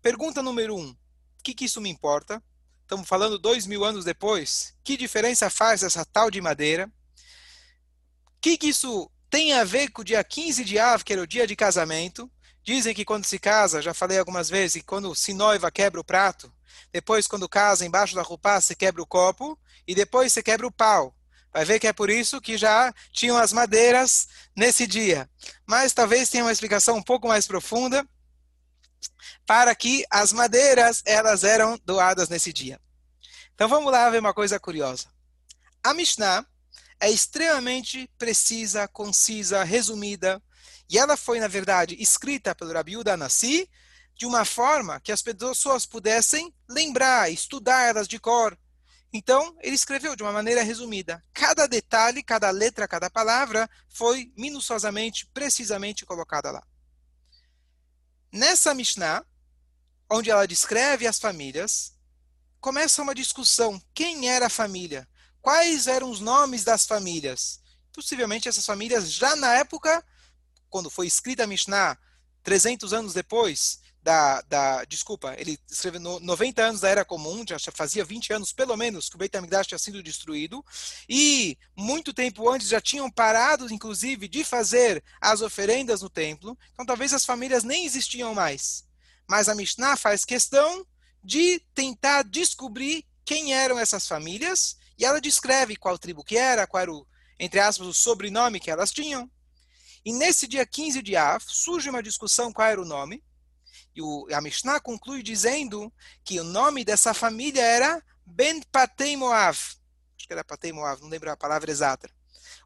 Pergunta 0.00 0.40
número 0.40 0.76
um, 0.76 0.90
o 0.90 1.42
que, 1.42 1.52
que 1.52 1.64
isso 1.64 1.80
me 1.80 1.90
importa? 1.90 2.40
Estamos 2.82 3.08
falando 3.08 3.40
dois 3.40 3.66
mil 3.66 3.84
anos 3.84 4.04
depois, 4.04 4.72
que 4.84 4.96
diferença 4.96 5.50
faz 5.50 5.82
essa 5.82 6.04
tal 6.04 6.30
de 6.30 6.40
madeira? 6.40 6.86
O 8.36 8.40
que, 8.40 8.56
que 8.56 8.68
isso 8.68 9.10
tem 9.32 9.54
a 9.54 9.64
ver 9.64 9.88
com 9.88 10.02
o 10.02 10.04
dia 10.04 10.22
15 10.22 10.62
de 10.62 10.78
Av, 10.78 11.02
que 11.02 11.10
era 11.10 11.22
o 11.22 11.26
dia 11.26 11.46
de 11.46 11.56
casamento. 11.56 12.30
Dizem 12.62 12.94
que 12.94 13.02
quando 13.02 13.24
se 13.24 13.38
casa, 13.38 13.80
já 13.80 13.94
falei 13.94 14.18
algumas 14.18 14.50
vezes, 14.50 14.82
quando 14.84 15.14
se 15.14 15.32
noiva 15.32 15.70
quebra 15.70 15.98
o 15.98 16.04
prato, 16.04 16.52
depois 16.92 17.26
quando 17.26 17.48
casa 17.48 17.86
embaixo 17.86 18.14
da 18.14 18.20
roupa 18.20 18.60
se 18.60 18.76
quebra 18.76 19.00
o 19.00 19.06
copo 19.06 19.58
e 19.88 19.94
depois 19.94 20.34
se 20.34 20.42
quebra 20.42 20.66
o 20.66 20.70
pau. 20.70 21.16
Vai 21.50 21.64
ver 21.64 21.80
que 21.80 21.86
é 21.86 21.94
por 21.94 22.10
isso 22.10 22.42
que 22.42 22.58
já 22.58 22.92
tinham 23.10 23.38
as 23.38 23.54
madeiras 23.54 24.28
nesse 24.54 24.86
dia. 24.86 25.28
Mas 25.66 25.94
talvez 25.94 26.28
tenha 26.28 26.44
uma 26.44 26.52
explicação 26.52 26.98
um 26.98 27.02
pouco 27.02 27.26
mais 27.26 27.46
profunda 27.46 28.06
para 29.46 29.74
que 29.74 30.04
as 30.10 30.30
madeiras 30.30 31.02
elas 31.06 31.42
eram 31.42 31.80
doadas 31.86 32.28
nesse 32.28 32.52
dia. 32.52 32.78
Então 33.54 33.66
vamos 33.66 33.90
lá 33.90 34.10
ver 34.10 34.20
uma 34.20 34.34
coisa 34.34 34.60
curiosa. 34.60 35.06
A 35.82 35.94
Mishnah 35.94 36.46
é 37.02 37.10
extremamente 37.10 38.08
precisa, 38.16 38.86
concisa, 38.86 39.64
resumida. 39.64 40.40
E 40.88 40.96
ela 40.96 41.16
foi, 41.16 41.40
na 41.40 41.48
verdade, 41.48 41.96
escrita 41.98 42.54
pelo 42.54 42.72
Rabi 42.72 42.94
Nassi 43.18 43.68
de 44.14 44.24
uma 44.24 44.44
forma 44.44 45.00
que 45.00 45.10
as 45.10 45.20
pessoas 45.20 45.84
pudessem 45.84 46.54
lembrar, 46.68 47.28
estudar 47.28 47.88
elas 47.88 48.06
de 48.06 48.20
cor. 48.20 48.56
Então, 49.12 49.56
ele 49.62 49.74
escreveu 49.74 50.14
de 50.14 50.22
uma 50.22 50.30
maneira 50.30 50.62
resumida. 50.62 51.20
Cada 51.34 51.66
detalhe, 51.66 52.22
cada 52.22 52.50
letra, 52.50 52.86
cada 52.86 53.10
palavra 53.10 53.68
foi 53.88 54.32
minuciosamente, 54.36 55.26
precisamente 55.34 56.06
colocada 56.06 56.52
lá. 56.52 56.62
Nessa 58.30 58.72
Mishnah, 58.72 59.26
onde 60.08 60.30
ela 60.30 60.46
descreve 60.46 61.08
as 61.08 61.18
famílias, 61.18 61.94
começa 62.60 63.02
uma 63.02 63.14
discussão. 63.14 63.82
Quem 63.92 64.28
era 64.28 64.46
a 64.46 64.50
família? 64.50 65.08
Quais 65.42 65.88
eram 65.88 66.08
os 66.08 66.20
nomes 66.20 66.62
das 66.62 66.86
famílias? 66.86 67.60
Possivelmente 67.92 68.48
essas 68.48 68.64
famílias, 68.64 69.12
já 69.12 69.34
na 69.34 69.52
época, 69.54 70.02
quando 70.70 70.88
foi 70.88 71.08
escrita 71.08 71.42
a 71.42 71.46
Mishnah, 71.48 71.98
300 72.44 72.92
anos 72.92 73.12
depois, 73.12 73.80
da, 74.00 74.40
da, 74.42 74.84
desculpa, 74.84 75.34
ele 75.38 75.58
escreveu 75.70 76.00
no 76.00 76.20
90 76.20 76.62
anos 76.62 76.80
da 76.80 76.88
Era 76.88 77.04
Comum, 77.04 77.44
já 77.46 77.58
fazia 77.72 78.04
20 78.04 78.32
anos 78.32 78.52
pelo 78.52 78.76
menos 78.76 79.08
que 79.08 79.16
o 79.16 79.18
Beit 79.18 79.36
HaMikdash 79.36 79.66
tinha 79.66 79.78
sido 79.78 80.02
destruído, 80.02 80.64
e 81.08 81.58
muito 81.76 82.12
tempo 82.12 82.48
antes 82.48 82.68
já 82.68 82.80
tinham 82.80 83.10
parado, 83.10 83.72
inclusive, 83.72 84.28
de 84.28 84.44
fazer 84.44 85.02
as 85.20 85.40
oferendas 85.40 86.02
no 86.02 86.10
templo, 86.10 86.56
então 86.72 86.86
talvez 86.86 87.12
as 87.12 87.24
famílias 87.24 87.64
nem 87.64 87.84
existiam 87.84 88.32
mais. 88.32 88.84
Mas 89.28 89.48
a 89.48 89.54
Mishnah 89.54 89.96
faz 89.96 90.24
questão 90.24 90.86
de 91.22 91.60
tentar 91.74 92.22
descobrir 92.22 93.04
quem 93.24 93.54
eram 93.54 93.78
essas 93.78 94.06
famílias 94.06 94.76
e 94.98 95.04
ela 95.04 95.20
descreve 95.20 95.76
qual 95.76 95.98
tribo 95.98 96.24
que 96.24 96.36
era, 96.36 96.66
qual 96.66 96.82
era 96.82 96.92
o, 96.92 97.06
entre 97.38 97.60
aspas, 97.60 97.86
o 97.86 97.94
sobrenome 97.94 98.60
que 98.60 98.70
elas 98.70 98.90
tinham. 98.90 99.30
E 100.04 100.12
nesse 100.12 100.46
dia 100.46 100.66
15 100.66 101.02
de 101.02 101.16
Av, 101.16 101.42
surge 101.46 101.88
uma 101.88 102.02
discussão 102.02 102.52
qual 102.52 102.68
era 102.68 102.80
o 102.80 102.84
nome. 102.84 103.22
E 103.94 104.02
o, 104.02 104.26
a 104.32 104.40
Mishnah 104.40 104.80
conclui 104.80 105.22
dizendo 105.22 105.92
que 106.24 106.40
o 106.40 106.44
nome 106.44 106.84
dessa 106.84 107.14
família 107.14 107.62
era 107.62 108.02
Ben 108.24 108.62
Patei 108.72 109.16
Moav. 109.16 109.58
Acho 110.16 110.26
que 110.26 110.32
era 110.32 110.44
Patei 110.44 110.72
Moav, 110.72 111.00
não 111.00 111.08
lembro 111.08 111.30
a 111.30 111.36
palavra 111.36 111.70
exata. 111.70 112.10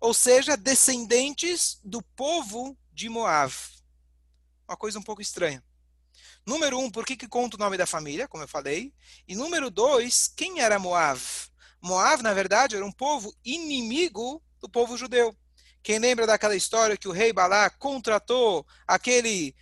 Ou 0.01 0.15
seja, 0.15 0.57
descendentes 0.57 1.81
do 1.83 2.03
povo 2.03 2.77
de 2.93 3.09
Moav. 3.09 3.55
Uma 4.69 4.77
coisa 4.77 4.99
um 4.99 5.03
pouco 5.03 5.23
estranha. 5.23 5.63
Número 6.47 6.79
um, 6.79 6.91
por 6.91 7.05
que, 7.05 7.17
que 7.17 7.27
conta 7.27 7.57
o 7.57 7.59
nome 7.59 7.77
da 7.77 7.87
família, 7.87 8.29
como 8.29 8.45
eu 8.45 8.49
falei? 8.49 8.95
E 9.27 9.35
número 9.35 9.69
dois, 9.69 10.29
quem 10.29 10.61
era 10.61 10.79
Moav? 10.79 11.21
Moab, 11.87 12.23
na 12.23 12.35
verdade, 12.35 12.77
era 12.77 12.85
um 12.85 12.93
povo 12.93 13.35
inimigo 13.45 14.43
do 14.61 14.69
povo 14.69 14.97
judeu. 14.97 15.35
Quem 15.83 16.01
lembra 16.01 16.27
daquela 16.27 16.57
história 16.57 16.97
que 16.97 17.07
o 17.07 17.13
rei 17.13 17.33
Balá 17.33 17.71
contratou 17.71 18.67
aquele 18.87 19.55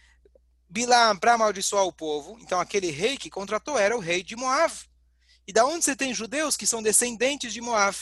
Bilam 0.69 1.17
para 1.19 1.35
amaldiçoar 1.35 1.85
o 1.85 1.93
povo? 1.93 2.39
Então, 2.41 2.59
aquele 2.59 2.91
rei 2.91 3.19
que 3.19 3.29
contratou 3.29 3.79
era 3.79 3.95
o 3.95 4.01
rei 4.01 4.23
de 4.23 4.35
Moab. 4.35 4.73
E 5.47 5.53
da 5.53 5.67
onde 5.67 5.85
você 5.85 5.95
tem 5.95 6.15
judeus 6.15 6.57
que 6.57 6.67
são 6.67 6.83
descendentes 6.83 7.53
de 7.53 7.61
Moab? 7.61 7.95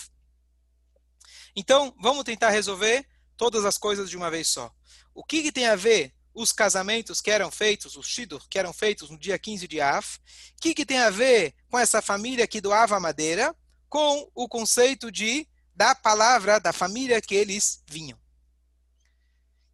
Então, 1.56 1.92
vamos 2.00 2.22
tentar 2.22 2.50
resolver 2.50 3.04
todas 3.36 3.64
as 3.64 3.76
coisas 3.76 4.08
de 4.08 4.16
uma 4.16 4.30
vez 4.30 4.46
só. 4.46 4.72
O 5.12 5.24
que, 5.24 5.42
que 5.42 5.50
tem 5.50 5.66
a 5.66 5.74
ver 5.74 6.14
os 6.32 6.52
casamentos 6.52 7.20
que 7.20 7.30
eram 7.30 7.50
feitos, 7.50 7.96
os 7.96 8.06
shidur 8.06 8.48
que 8.48 8.58
eram 8.58 8.72
feitos 8.72 9.10
no 9.10 9.18
dia 9.18 9.36
15 9.36 9.66
de 9.66 9.80
Av? 9.80 10.06
O 10.06 10.60
que, 10.60 10.74
que 10.74 10.86
tem 10.86 10.98
a 10.98 11.10
ver 11.10 11.54
com 11.68 11.76
essa 11.76 12.00
família 12.00 12.46
que 12.46 12.60
doava 12.60 13.00
madeira? 13.00 13.52
Com 13.92 14.26
o 14.34 14.48
conceito 14.48 15.12
de 15.12 15.46
da 15.74 15.94
palavra 15.94 16.58
da 16.58 16.72
família 16.72 17.20
que 17.20 17.34
eles 17.34 17.82
vinham. 17.86 18.18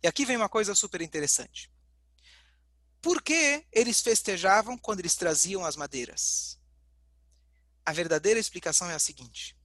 E 0.02 0.08
aqui 0.08 0.26
vem 0.26 0.36
uma 0.36 0.48
coisa 0.48 0.74
super 0.74 1.00
interessante. 1.00 1.70
Por 3.00 3.22
que 3.22 3.64
eles 3.70 4.00
festejavam 4.00 4.76
quando 4.76 4.98
eles 4.98 5.14
traziam 5.14 5.64
as 5.64 5.76
madeiras? 5.76 6.58
A 7.86 7.92
verdadeira 7.92 8.40
explicação 8.40 8.90
é 8.90 8.94
a 8.96 8.98
seguinte: 8.98 9.56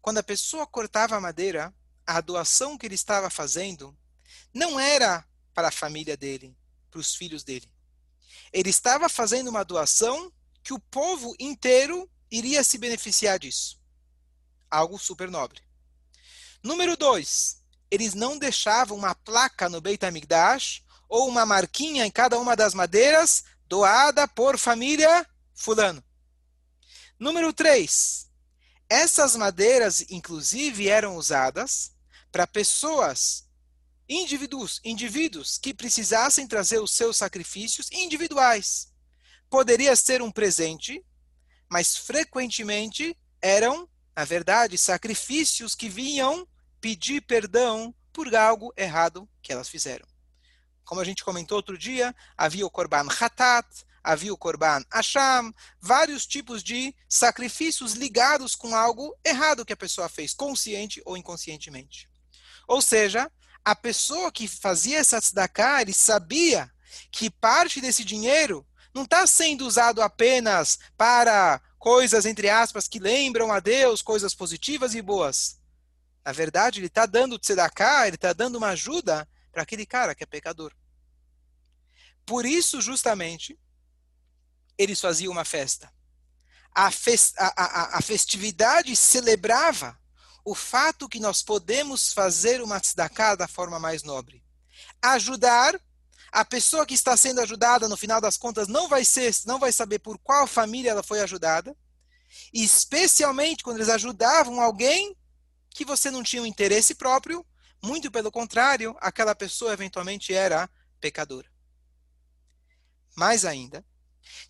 quando 0.00 0.18
a 0.18 0.24
pessoa 0.24 0.66
cortava 0.66 1.14
a 1.14 1.20
madeira, 1.20 1.72
a 2.04 2.20
doação 2.20 2.76
que 2.76 2.84
ele 2.84 2.96
estava 2.96 3.30
fazendo 3.30 3.96
não 4.52 4.80
era 4.80 5.24
para 5.54 5.68
a 5.68 5.72
família 5.72 6.16
dele, 6.16 6.58
para 6.90 6.98
os 6.98 7.14
filhos 7.14 7.44
dele. 7.44 7.72
Ele 8.52 8.70
estava 8.70 9.08
fazendo 9.08 9.46
uma 9.46 9.64
doação 9.64 10.32
que 10.64 10.74
o 10.74 10.80
povo 10.80 11.32
inteiro 11.38 12.10
iria 12.30 12.62
se 12.64 12.78
beneficiar 12.78 13.38
disso. 13.38 13.80
Algo 14.70 14.98
super 14.98 15.30
nobre. 15.30 15.62
Número 16.62 16.96
dois, 16.96 17.62
eles 17.90 18.14
não 18.14 18.38
deixavam 18.38 18.98
uma 18.98 19.14
placa 19.14 19.68
no 19.68 19.80
Beit 19.80 20.04
HaMikdash 20.04 20.82
ou 21.08 21.28
uma 21.28 21.46
marquinha 21.46 22.04
em 22.04 22.10
cada 22.10 22.38
uma 22.38 22.54
das 22.54 22.74
madeiras 22.74 23.44
doada 23.66 24.26
por 24.28 24.58
família 24.58 25.26
fulano. 25.54 26.02
Número 27.18 27.52
três, 27.52 28.28
essas 28.88 29.36
madeiras, 29.36 30.04
inclusive, 30.08 30.88
eram 30.88 31.16
usadas 31.16 31.92
para 32.32 32.46
pessoas, 32.46 33.46
indivíduos, 34.08 34.80
indivíduos 34.84 35.58
que 35.58 35.74
precisassem 35.74 36.46
trazer 36.46 36.78
os 36.78 36.92
seus 36.92 37.16
sacrifícios 37.16 37.90
individuais. 37.92 38.92
Poderia 39.50 39.94
ser 39.96 40.22
um 40.22 40.30
presente 40.30 41.04
mas 41.68 41.96
frequentemente 41.96 43.16
eram, 43.40 43.88
na 44.16 44.24
verdade, 44.24 44.78
sacrifícios 44.78 45.74
que 45.74 45.88
vinham 45.88 46.46
pedir 46.80 47.20
perdão 47.20 47.94
por 48.12 48.34
algo 48.34 48.72
errado 48.76 49.28
que 49.42 49.52
elas 49.52 49.68
fizeram. 49.68 50.06
Como 50.84 51.00
a 51.00 51.04
gente 51.04 51.24
comentou 51.24 51.56
outro 51.56 51.76
dia, 51.76 52.14
havia 52.36 52.66
o 52.66 52.70
Korban 52.70 53.06
Hatat, 53.08 53.66
havia 54.02 54.32
o 54.32 54.38
Korban 54.38 54.82
Asham, 54.90 55.52
vários 55.80 56.26
tipos 56.26 56.62
de 56.62 56.94
sacrifícios 57.08 57.92
ligados 57.92 58.54
com 58.54 58.74
algo 58.74 59.14
errado 59.24 59.64
que 59.64 59.72
a 59.72 59.76
pessoa 59.76 60.08
fez, 60.08 60.32
consciente 60.32 61.02
ou 61.04 61.16
inconscientemente. 61.16 62.08
Ou 62.66 62.80
seja, 62.80 63.30
a 63.64 63.76
pessoa 63.76 64.32
que 64.32 64.48
fazia 64.48 64.98
essa 64.98 65.20
tzedakah, 65.20 65.82
ele 65.82 65.92
sabia 65.92 66.70
que 67.10 67.28
parte 67.28 67.80
desse 67.80 68.04
dinheiro 68.04 68.66
não 68.98 69.04
está 69.04 69.26
sendo 69.26 69.64
usado 69.66 70.02
apenas 70.02 70.78
para 70.96 71.60
coisas, 71.78 72.26
entre 72.26 72.50
aspas, 72.50 72.88
que 72.88 72.98
lembram 72.98 73.52
a 73.52 73.60
Deus, 73.60 74.02
coisas 74.02 74.34
positivas 74.34 74.94
e 74.94 75.00
boas. 75.00 75.60
Na 76.24 76.32
verdade, 76.32 76.80
ele 76.80 76.88
está 76.88 77.06
dando 77.06 77.38
tzedakah, 77.38 78.06
ele 78.06 78.16
está 78.16 78.32
dando 78.32 78.56
uma 78.56 78.70
ajuda 78.70 79.26
para 79.52 79.62
aquele 79.62 79.86
cara 79.86 80.14
que 80.14 80.24
é 80.24 80.26
pecador. 80.26 80.74
Por 82.26 82.44
isso, 82.44 82.80
justamente, 82.80 83.58
eles 84.76 85.00
faziam 85.00 85.32
uma 85.32 85.44
festa. 85.44 85.90
A, 86.74 86.90
fest, 86.90 87.34
a, 87.38 87.46
a, 87.56 87.98
a 87.98 88.02
festividade 88.02 88.94
celebrava 88.96 89.98
o 90.44 90.54
fato 90.54 91.08
que 91.08 91.20
nós 91.20 91.42
podemos 91.42 92.12
fazer 92.12 92.60
uma 92.60 92.80
tzedakah 92.80 93.36
da 93.36 93.46
forma 93.48 93.78
mais 93.78 94.02
nobre. 94.02 94.44
Ajudar 95.00 95.80
a 96.30 96.44
pessoa 96.44 96.86
que 96.86 96.94
está 96.94 97.16
sendo 97.16 97.40
ajudada, 97.40 97.88
no 97.88 97.96
final 97.96 98.20
das 98.20 98.36
contas, 98.36 98.68
não 98.68 98.88
vai 98.88 99.04
ser, 99.04 99.34
não 99.46 99.58
vai 99.58 99.72
saber 99.72 99.98
por 99.98 100.18
qual 100.18 100.46
família 100.46 100.90
ela 100.90 101.02
foi 101.02 101.20
ajudada. 101.20 101.76
Especialmente 102.52 103.62
quando 103.62 103.78
eles 103.78 103.88
ajudavam 103.88 104.60
alguém 104.60 105.16
que 105.70 105.84
você 105.84 106.10
não 106.10 106.22
tinha 106.22 106.42
um 106.42 106.46
interesse 106.46 106.94
próprio, 106.94 107.46
muito 107.82 108.10
pelo 108.10 108.30
contrário, 108.30 108.96
aquela 109.00 109.34
pessoa 109.34 109.72
eventualmente 109.72 110.34
era 110.34 110.68
pecadora. 111.00 111.48
Mais 113.16 113.44
ainda, 113.44 113.84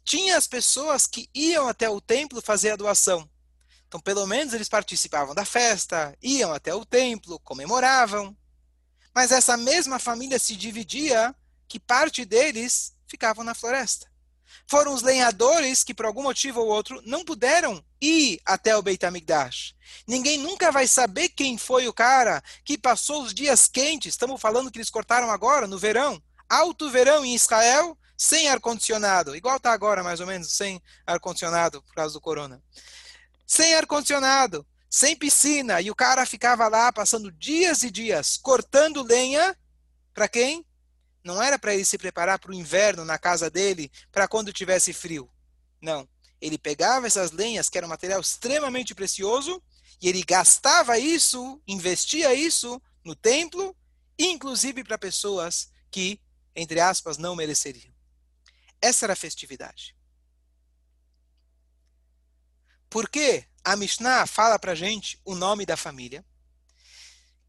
tinha 0.05 0.37
as 0.37 0.47
pessoas 0.47 1.07
que 1.07 1.29
iam 1.35 1.69
até 1.69 1.89
o 1.89 2.01
templo 2.01 2.43
fazer 2.43 2.71
a 2.71 2.77
doação. 2.77 3.29
Então, 3.87 4.01
pelo 4.01 4.27
menos 4.27 4.53
eles 4.53 4.69
participavam 4.69 5.35
da 5.35 5.45
festa, 5.45 6.17
iam 6.23 6.53
até 6.53 6.75
o 6.75 6.85
templo, 6.85 7.41
comemoravam. 7.41 8.37
Mas 9.15 9.33
essa 9.33 9.57
mesma 9.57 9.99
família 9.99 10.39
se 10.39 10.55
dividia 10.55 11.35
que 11.69 11.79
parte 11.79 12.25
deles 12.25 12.95
ficavam 13.07 13.45
na 13.45 13.55
floresta. 13.55 14.09
Foram 14.67 14.93
os 14.93 15.03
lenhadores 15.03 15.83
que, 15.85 15.95
por 15.95 16.07
algum 16.07 16.23
motivo 16.23 16.61
ou 16.61 16.69
outro, 16.69 17.01
não 17.05 17.25
puderam 17.25 17.83
ir 18.01 18.41
até 18.45 18.77
o 18.77 18.83
Beit 18.83 19.05
HaMikdash. 19.05 19.75
Ninguém 20.07 20.39
nunca 20.39 20.71
vai 20.71 20.87
saber 20.87 21.31
quem 21.31 21.57
foi 21.57 21.89
o 21.89 21.93
cara 21.93 22.43
que 22.65 22.77
passou 22.77 23.23
os 23.23 23.33
dias 23.33 23.67
quentes. 23.67 24.15
Estamos 24.15 24.41
falando 24.41 24.71
que 24.71 24.79
eles 24.79 24.91
cortaram 24.91 25.31
agora, 25.31 25.67
no 25.67 25.79
verão. 25.79 26.23
Alto 26.49 26.91
verão 26.91 27.25
em 27.25 27.35
Israel, 27.35 27.97
sem 28.17 28.49
ar-condicionado. 28.49 29.37
Igual 29.37 29.57
está 29.57 29.73
agora, 29.73 30.03
mais 30.03 30.21
ou 30.21 30.27
menos, 30.27 30.53
sem 30.53 30.83
ar-condicionado, 31.07 31.83
por 31.83 31.95
causa 31.95 32.15
do 32.15 32.21
corona. 32.21 32.63
Sem 33.47 33.75
ar-condicionado, 33.75 34.67
sem 34.91 35.17
piscina. 35.17 35.81
E 35.81 35.91
o 35.91 35.95
cara 35.95 36.27
ficava 36.27 36.69
lá 36.69 36.93
passando 36.93 37.33
dias 37.33 37.83
e 37.83 37.91
dias 37.91 38.37
cortando 38.37 39.03
lenha. 39.03 39.57
Para 40.13 40.29
quem? 40.29 40.67
Não 41.29 41.43
era 41.43 41.59
para 41.59 41.75
ele 41.75 41.85
se 41.85 41.99
preparar 41.99 42.39
para 42.39 42.53
o 42.53 42.55
inverno 42.55 43.05
na 43.05 43.19
casa 43.19 43.51
dele, 43.51 43.93
para 44.11 44.27
quando 44.27 44.51
tivesse 44.51 44.95
frio. 44.95 45.31
Não. 45.79 46.09
Ele 46.41 46.57
pegava 46.57 47.07
essas 47.07 47.33
lenhas, 47.33 47.69
que 47.69 47.77
era 47.77 47.87
um 47.87 47.91
material 47.91 48.19
extremamente 48.19 48.95
precioso, 48.95 49.63
e 50.01 50.09
ele 50.09 50.25
gastava 50.25 50.99
isso, 50.99 51.61
investia 51.69 52.33
isso 52.33 52.81
no 53.05 53.15
templo, 53.15 53.77
inclusive 54.19 54.83
para 54.83 54.97
pessoas 54.97 55.71
que, 55.91 56.19
entre 56.57 56.81
aspas, 56.81 57.19
não 57.19 57.37
mereceriam. 57.37 57.93
Essa 58.81 59.05
era 59.05 59.13
a 59.13 59.17
festividade. 59.17 59.95
Por 62.89 63.11
que 63.11 63.45
a 63.63 63.77
Mishnah 63.77 64.27
fala 64.27 64.59
para 64.59 64.75
gente 64.75 65.21
o 65.27 65.35
nome 65.35 65.67
da 65.67 65.77
família? 65.77 66.25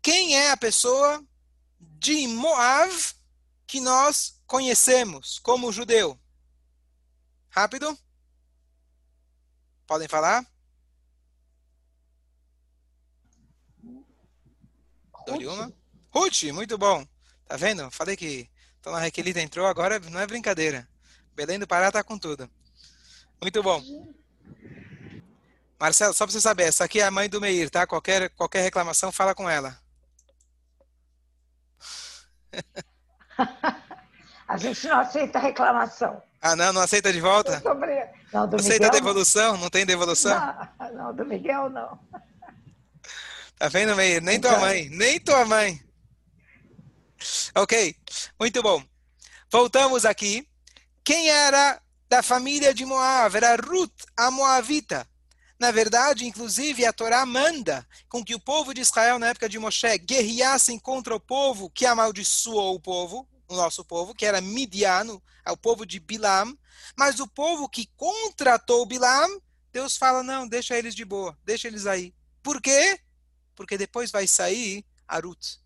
Quem 0.01 0.35
é 0.35 0.51
a 0.51 0.57
pessoa 0.57 1.23
de 1.79 2.27
Moav 2.27 3.17
que 3.69 3.79
nós 3.79 4.41
conhecemos 4.47 5.37
como 5.37 5.71
judeu? 5.71 6.19
Rápido? 7.51 7.95
Podem 9.85 10.07
falar? 10.07 10.43
Dou-lhe 15.27 15.45
uma. 15.45 15.71
Ruth, 16.11 16.45
muito 16.45 16.79
bom. 16.79 17.07
Tá 17.45 17.57
vendo? 17.57 17.91
Falei 17.91 18.17
que 18.17 18.49
Dona 18.81 19.01
Raquelita 19.01 19.39
entrou, 19.39 19.67
agora 19.67 19.99
não 19.99 20.19
é 20.19 20.25
brincadeira. 20.25 20.89
Belém 21.35 21.59
do 21.59 21.67
Pará 21.67 21.91
tá 21.91 22.03
com 22.03 22.17
tudo. 22.17 22.49
Muito 23.39 23.61
bom. 23.61 23.83
Marcelo, 25.79 26.15
só 26.15 26.25
para 26.25 26.33
você 26.33 26.41
saber, 26.41 26.63
essa 26.63 26.85
aqui 26.85 27.01
é 27.01 27.03
a 27.03 27.11
mãe 27.11 27.29
do 27.29 27.39
Meir, 27.39 27.69
tá? 27.69 27.85
Qualquer, 27.85 28.31
qualquer 28.31 28.63
reclamação, 28.63 29.11
fala 29.11 29.35
com 29.35 29.47
ela. 29.47 29.79
A 34.47 34.57
gente 34.57 34.87
não 34.87 34.99
aceita 34.99 35.37
reclamação. 35.37 36.21
Ah, 36.41 36.55
não? 36.55 36.73
Não 36.73 36.81
aceita 36.81 37.13
de 37.13 37.21
volta? 37.21 37.59
Sobre... 37.61 38.07
Não, 38.33 38.47
do 38.47 38.55
aceita 38.55 38.85
Miguel, 38.85 38.91
devolução? 38.91 39.57
Não 39.57 39.69
tem 39.69 39.85
devolução? 39.85 40.55
Não, 40.79 40.93
não, 40.93 41.15
do 41.15 41.23
Miguel 41.23 41.69
não. 41.69 41.99
Tá 43.59 43.67
vendo, 43.67 43.95
Meir? 43.95 44.21
Nem 44.21 44.39
tua 44.39 44.57
mãe. 44.57 44.89
Nem 44.89 45.19
tua 45.19 45.45
mãe. 45.45 45.79
Ok, 47.55 47.95
muito 48.39 48.63
bom. 48.63 48.81
Voltamos 49.51 50.05
aqui. 50.05 50.47
Quem 51.03 51.29
era 51.29 51.79
da 52.09 52.23
família 52.23 52.73
de 52.73 52.85
Moab? 52.85 53.35
Era 53.35 53.55
Ruth, 53.55 54.03
a 54.17 54.31
Moavita. 54.31 55.05
Na 55.59 55.71
verdade, 55.71 56.25
inclusive, 56.25 56.85
a 56.85 56.93
Torá 56.93 57.25
manda 57.25 57.85
com 58.07 58.23
que 58.23 58.33
o 58.33 58.39
povo 58.39 58.73
de 58.73 58.81
Israel, 58.81 59.19
na 59.19 59.27
época 59.27 59.49
de 59.49 59.59
Moshe, 59.59 59.97
guerreassem 59.97 60.79
contra 60.79 61.13
o 61.13 61.19
povo 61.19 61.69
que 61.69 61.85
amaldiçoou 61.85 62.75
o 62.75 62.79
povo, 62.79 63.27
o 63.49 63.55
nosso 63.55 63.83
povo, 63.83 64.13
que 64.13 64.25
era 64.25 64.39
Midiano, 64.39 65.21
o 65.47 65.57
povo 65.57 65.85
de 65.85 65.99
Bilam. 65.99 66.57
Mas 66.95 67.19
o 67.19 67.27
povo 67.27 67.67
que 67.67 67.89
contratou 67.97 68.85
Bilam, 68.85 69.41
Deus 69.71 69.97
fala: 69.97 70.23
não, 70.23 70.47
deixa 70.47 70.77
eles 70.77 70.95
de 70.95 71.03
boa, 71.03 71.37
deixa 71.43 71.67
eles 71.67 71.85
aí. 71.85 72.13
Por 72.41 72.61
quê? 72.61 72.99
Porque 73.55 73.77
depois 73.77 74.11
vai 74.11 74.27
sair 74.27 74.85
Arut. 75.07 75.59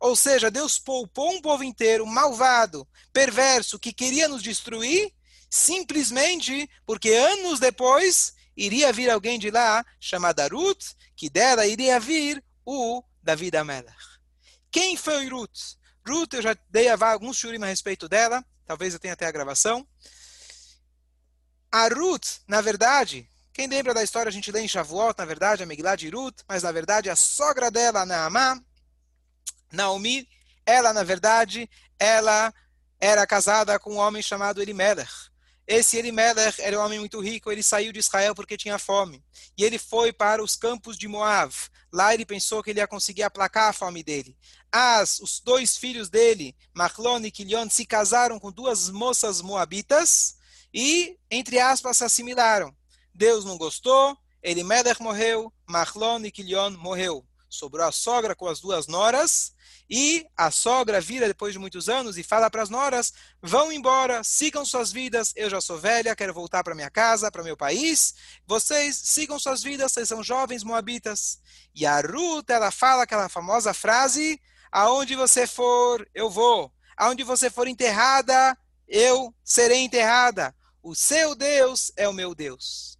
Ou 0.00 0.16
seja, 0.16 0.50
Deus 0.50 0.78
poupou 0.78 1.30
um 1.30 1.40
povo 1.40 1.62
inteiro 1.62 2.04
malvado, 2.04 2.86
perverso, 3.12 3.78
que 3.78 3.92
queria 3.92 4.26
nos 4.28 4.42
destruir, 4.42 5.12
simplesmente 5.48 6.68
porque 6.84 7.10
anos 7.10 7.60
depois 7.60 8.34
iria 8.56 8.92
vir 8.92 9.08
alguém 9.08 9.38
de 9.38 9.50
lá, 9.50 9.86
chamada 10.00 10.48
Ruth, 10.48 10.94
que 11.14 11.30
dela 11.30 11.66
iria 11.66 12.00
vir 12.00 12.42
o 12.66 13.02
David 13.22 13.56
Amelech. 13.56 13.96
Quem 14.72 14.96
foi 14.96 15.28
Ruth? 15.28 15.76
Ruth, 16.06 16.34
eu 16.34 16.42
já 16.42 16.56
dei 16.68 16.88
alguns 16.88 17.36
shurim 17.36 17.62
a 17.62 17.66
respeito 17.66 18.08
dela, 18.08 18.44
talvez 18.66 18.94
eu 18.94 19.00
tenha 19.00 19.14
até 19.14 19.26
a 19.26 19.32
gravação. 19.32 19.86
A 21.70 21.88
Ruth, 21.88 22.40
na 22.46 22.60
verdade, 22.60 23.28
quem 23.52 23.66
lembra 23.66 23.94
da 23.94 24.02
história, 24.02 24.28
a 24.28 24.32
gente 24.32 24.50
lê 24.50 24.60
em 24.60 24.68
Shavuot, 24.68 25.14
na 25.18 25.24
verdade, 25.24 25.62
a 25.62 25.66
Megillah 25.66 25.96
de 25.96 26.08
Ruth, 26.08 26.40
mas 26.48 26.62
na 26.62 26.72
verdade 26.72 27.08
a 27.08 27.16
sogra 27.16 27.70
dela, 27.70 28.04
Naamá, 28.04 28.60
Naomi, 29.70 30.28
ela, 30.66 30.92
na 30.92 31.02
verdade, 31.02 31.68
ela 31.98 32.52
era 33.00 33.26
casada 33.26 33.78
com 33.78 33.94
um 33.94 33.98
homem 33.98 34.22
chamado 34.22 34.60
Elimelech. 34.62 35.31
Esse 35.72 35.96
Elimelech 35.96 36.60
era 36.60 36.78
um 36.78 36.84
homem 36.84 36.98
muito 36.98 37.18
rico, 37.18 37.50
ele 37.50 37.62
saiu 37.62 37.94
de 37.94 37.98
Israel 37.98 38.34
porque 38.34 38.58
tinha 38.58 38.78
fome. 38.78 39.24
E 39.56 39.64
ele 39.64 39.78
foi 39.78 40.12
para 40.12 40.44
os 40.44 40.54
campos 40.54 40.98
de 40.98 41.08
Moab. 41.08 41.50
Lá 41.90 42.12
ele 42.12 42.26
pensou 42.26 42.62
que 42.62 42.68
ele 42.68 42.80
ia 42.80 42.86
conseguir 42.86 43.22
aplacar 43.22 43.70
a 43.70 43.72
fome 43.72 44.02
dele. 44.02 44.36
As, 44.70 45.18
os 45.18 45.40
dois 45.40 45.74
filhos 45.78 46.10
dele, 46.10 46.54
Machlon 46.74 47.20
e 47.20 47.30
Quilion, 47.30 47.70
se 47.70 47.86
casaram 47.86 48.38
com 48.38 48.52
duas 48.52 48.90
moças 48.90 49.40
moabitas 49.40 50.36
e, 50.74 51.16
entre 51.30 51.58
aspas, 51.58 51.96
se 51.96 52.04
assimilaram. 52.04 52.76
Deus 53.14 53.42
não 53.46 53.56
gostou, 53.56 54.14
Elimelech 54.42 55.00
morreu, 55.00 55.50
Machlon 55.66 56.22
e 56.22 56.30
Quilion 56.30 56.72
morreu. 56.72 57.26
Sobrou 57.52 57.86
a 57.86 57.92
sogra 57.92 58.34
com 58.34 58.48
as 58.48 58.60
duas 58.60 58.86
noras 58.86 59.52
e 59.90 60.26
a 60.34 60.50
sogra 60.50 61.02
vira 61.02 61.28
depois 61.28 61.52
de 61.52 61.58
muitos 61.58 61.86
anos 61.86 62.16
e 62.16 62.22
fala 62.22 62.50
para 62.50 62.62
as 62.62 62.70
noras: 62.70 63.12
vão 63.42 63.70
embora, 63.70 64.24
sigam 64.24 64.64
suas 64.64 64.90
vidas. 64.90 65.34
Eu 65.36 65.50
já 65.50 65.60
sou 65.60 65.78
velha, 65.78 66.16
quero 66.16 66.32
voltar 66.32 66.64
para 66.64 66.74
minha 66.74 66.88
casa, 66.88 67.30
para 67.30 67.42
meu 67.42 67.54
país. 67.54 68.14
Vocês 68.46 68.96
sigam 68.96 69.38
suas 69.38 69.62
vidas, 69.62 69.92
vocês 69.92 70.08
são 70.08 70.22
jovens 70.22 70.64
moabitas. 70.64 71.40
E 71.74 71.84
a 71.84 72.00
Ruth, 72.00 72.48
ela 72.48 72.70
fala 72.70 73.02
aquela 73.02 73.28
famosa 73.28 73.74
frase: 73.74 74.40
aonde 74.70 75.14
você 75.14 75.46
for, 75.46 76.08
eu 76.14 76.30
vou. 76.30 76.72
Aonde 76.96 77.22
você 77.22 77.50
for 77.50 77.68
enterrada, 77.68 78.56
eu 78.88 79.34
serei 79.44 79.80
enterrada. 79.80 80.56
O 80.82 80.94
seu 80.94 81.34
Deus 81.34 81.92
é 81.98 82.08
o 82.08 82.14
meu 82.14 82.34
Deus. 82.34 82.98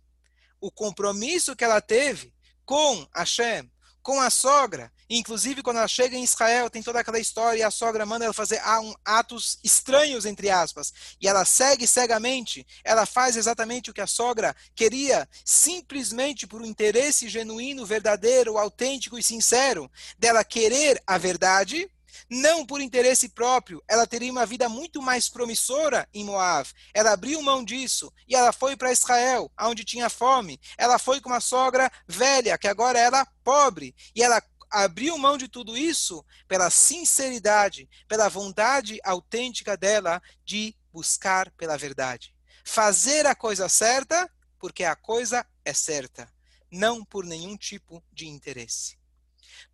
O 0.61 0.71
compromisso 0.71 1.57
que 1.57 1.65
ela 1.65 1.81
teve 1.81 2.35
com 2.67 3.09
Hashem, 3.17 3.71
com 4.03 4.21
a 4.21 4.31
sogra. 4.31 4.93
Inclusive, 5.09 5.62
quando 5.62 5.77
ela 5.77 5.88
chega 5.88 6.17
em 6.17 6.25
Israel, 6.25 6.71
tem 6.71 6.83
toda 6.83 7.01
aquela 7.01 7.19
história 7.19 7.61
e 7.61 7.62
a 7.62 7.71
sogra 7.71 8.07
manda 8.07 8.25
ela 8.25 8.33
fazer 8.33 8.61
atos 9.05 9.59
estranhos, 9.62 10.25
entre 10.25 10.49
aspas. 10.51 10.93
E 11.21 11.29
ela 11.29 11.45
segue 11.45 11.87
cegamente, 11.87 12.67
ela 12.83 13.05
faz 13.05 13.37
exatamente 13.37 13.91
o 13.91 13.95
que 13.95 14.01
a 14.01 14.07
sogra 14.07 14.57
queria, 14.75 15.29
simplesmente 15.45 16.47
por 16.47 16.62
um 16.62 16.67
interesse 16.67 17.29
genuíno, 17.29 17.85
verdadeiro, 17.85 18.57
autêntico 18.59 19.19
e 19.19 19.23
sincero, 19.23 19.91
dela 20.19 20.43
querer 20.43 21.03
a 21.07 21.19
verdade. 21.19 21.91
Não 22.31 22.64
por 22.64 22.81
interesse 22.81 23.29
próprio, 23.29 23.83
ela 23.88 24.07
teria 24.07 24.31
uma 24.31 24.46
vida 24.46 24.68
muito 24.68 25.01
mais 25.01 25.29
promissora 25.29 26.09
em 26.12 26.25
Moab. 26.25 26.68
Ela 26.94 27.12
abriu 27.12 27.42
mão 27.42 27.64
disso 27.64 28.12
e 28.29 28.35
ela 28.35 28.53
foi 28.53 28.77
para 28.77 28.92
Israel, 28.92 29.51
onde 29.61 29.85
tinha 29.85 30.09
fome. 30.09 30.61
Ela 30.77 30.98
foi 30.98 31.20
com 31.20 31.29
uma 31.29 31.40
sogra 31.40 31.90
velha, 32.07 32.59
que 32.59 32.68
agora 32.68 32.98
era 32.98 33.27
pobre, 33.44 33.94
e 34.14 34.22
ela 34.22 34.42
abriu 34.70 35.18
mão 35.18 35.37
de 35.37 35.48
tudo 35.48 35.77
isso 35.77 36.25
pela 36.48 36.70
sinceridade, 36.70 37.88
pela 38.09 38.29
vontade 38.29 38.98
autêntica 39.05 39.77
dela 39.77 40.20
de 40.44 40.75
buscar 40.90 41.51
pela 41.53 41.77
verdade. 41.77 42.35
Fazer 42.64 43.27
a 43.27 43.35
coisa 43.35 43.68
certa, 43.68 44.31
porque 44.59 44.85
a 44.85 44.96
coisa 44.96 45.46
é 45.64 45.75
certa, 45.75 46.33
não 46.70 47.05
por 47.05 47.25
nenhum 47.25 47.57
tipo 47.57 48.03
de 48.12 48.27
interesse. 48.27 48.98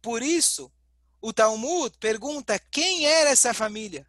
Por 0.03 0.23
isso, 0.23 0.73
o 1.21 1.33
Talmud 1.33 1.97
pergunta 1.99 2.59
quem 2.59 3.07
era 3.07 3.31
essa 3.31 3.53
família. 3.53 4.07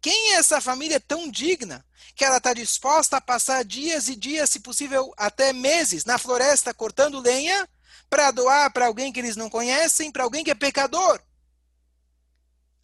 Quem 0.00 0.32
é 0.32 0.36
essa 0.36 0.60
família 0.60 0.98
tão 0.98 1.30
digna 1.30 1.84
que 2.14 2.24
ela 2.24 2.38
está 2.38 2.54
disposta 2.54 3.18
a 3.18 3.20
passar 3.20 3.64
dias 3.64 4.08
e 4.08 4.16
dias, 4.16 4.50
se 4.50 4.60
possível 4.60 5.12
até 5.16 5.52
meses, 5.52 6.04
na 6.04 6.18
floresta 6.18 6.72
cortando 6.72 7.20
lenha 7.20 7.68
para 8.08 8.30
doar 8.30 8.72
para 8.72 8.86
alguém 8.86 9.12
que 9.12 9.20
eles 9.20 9.36
não 9.36 9.50
conhecem, 9.50 10.10
para 10.10 10.24
alguém 10.24 10.42
que 10.42 10.50
é 10.50 10.54
pecador? 10.54 11.22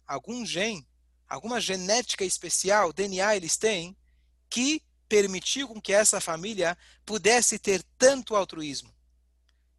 Algum 0.05 0.45
gene, 0.45 0.87
alguma 1.27 1.59
genética 1.59 2.23
especial, 2.23 2.93
DNA 2.93 3.35
eles 3.35 3.57
têm, 3.57 3.97
que 4.49 4.81
permitiu 5.09 5.67
com 5.67 5.81
que 5.81 5.93
essa 5.93 6.21
família 6.21 6.77
pudesse 7.05 7.57
ter 7.57 7.83
tanto 7.97 8.35
altruísmo. 8.35 8.93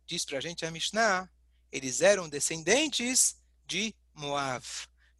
Diz 0.06 0.24
para 0.24 0.38
a 0.38 0.40
gente 0.40 0.66
a 0.66 0.70
Mishnah, 0.70 1.28
eles 1.70 2.00
eram 2.00 2.28
descendentes 2.28 3.36
de 3.68 3.94
Moav, 4.14 4.64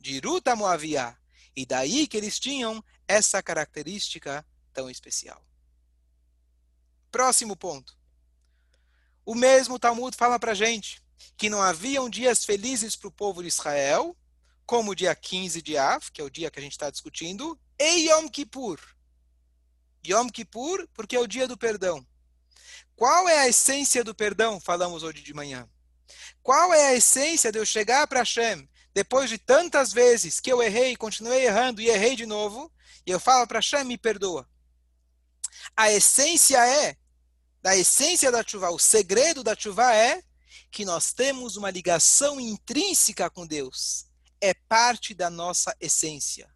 de 0.00 0.18
Ruta 0.18 0.56
Moavia. 0.56 1.16
E 1.54 1.66
daí 1.66 2.06
que 2.06 2.16
eles 2.16 2.40
tinham 2.40 2.82
essa 3.06 3.42
característica 3.42 4.44
tão 4.72 4.88
especial. 4.88 5.44
Próximo 7.10 7.54
ponto. 7.54 7.96
O 9.24 9.34
mesmo 9.34 9.78
Talmud 9.78 10.16
fala 10.16 10.38
para 10.38 10.54
gente 10.54 11.02
que 11.36 11.50
não 11.50 11.60
haviam 11.60 12.08
dias 12.08 12.44
felizes 12.44 12.96
para 12.96 13.08
o 13.08 13.12
povo 13.12 13.42
de 13.42 13.48
Israel, 13.48 14.16
como 14.64 14.92
o 14.92 14.94
dia 14.94 15.14
15 15.14 15.60
de 15.60 15.76
Av, 15.76 16.10
que 16.10 16.20
é 16.20 16.24
o 16.24 16.30
dia 16.30 16.50
que 16.50 16.58
a 16.58 16.62
gente 16.62 16.72
está 16.72 16.90
discutindo, 16.90 17.58
e 17.78 18.08
Yom 18.08 18.28
Kippur. 18.28 18.80
Yom 20.06 20.28
Kippur, 20.28 20.88
porque 20.94 21.16
é 21.16 21.20
o 21.20 21.26
dia 21.26 21.46
do 21.46 21.56
perdão. 21.56 22.06
Qual 22.96 23.28
é 23.28 23.40
a 23.40 23.48
essência 23.48 24.02
do 24.02 24.14
perdão? 24.14 24.58
Falamos 24.58 25.02
hoje 25.02 25.22
de 25.22 25.34
manhã. 25.34 25.68
Qual 26.42 26.72
é 26.72 26.88
a 26.88 26.94
essência 26.94 27.52
de 27.52 27.58
eu 27.58 27.66
chegar 27.66 28.06
para 28.06 28.20
Hashem, 28.20 28.68
depois 28.94 29.28
de 29.28 29.38
tantas 29.38 29.92
vezes 29.92 30.40
que 30.40 30.50
eu 30.50 30.62
errei, 30.62 30.96
continuei 30.96 31.44
errando 31.44 31.80
e 31.80 31.88
errei 31.88 32.16
de 32.16 32.26
novo, 32.26 32.72
e 33.06 33.10
eu 33.10 33.20
falo 33.20 33.46
para 33.46 33.58
Hashem, 33.58 33.84
me 33.84 33.98
perdoa. 33.98 34.48
A 35.76 35.92
essência 35.92 36.58
é, 36.66 36.96
da 37.62 37.76
essência 37.76 38.30
da 38.30 38.42
chuva, 38.46 38.70
o 38.70 38.78
segredo 38.78 39.42
da 39.42 39.54
chuva 39.56 39.94
é 39.94 40.22
que 40.70 40.84
nós 40.84 41.12
temos 41.12 41.56
uma 41.56 41.70
ligação 41.70 42.40
intrínseca 42.40 43.30
com 43.30 43.46
Deus. 43.46 44.06
É 44.40 44.54
parte 44.54 45.14
da 45.14 45.30
nossa 45.30 45.74
essência. 45.80 46.52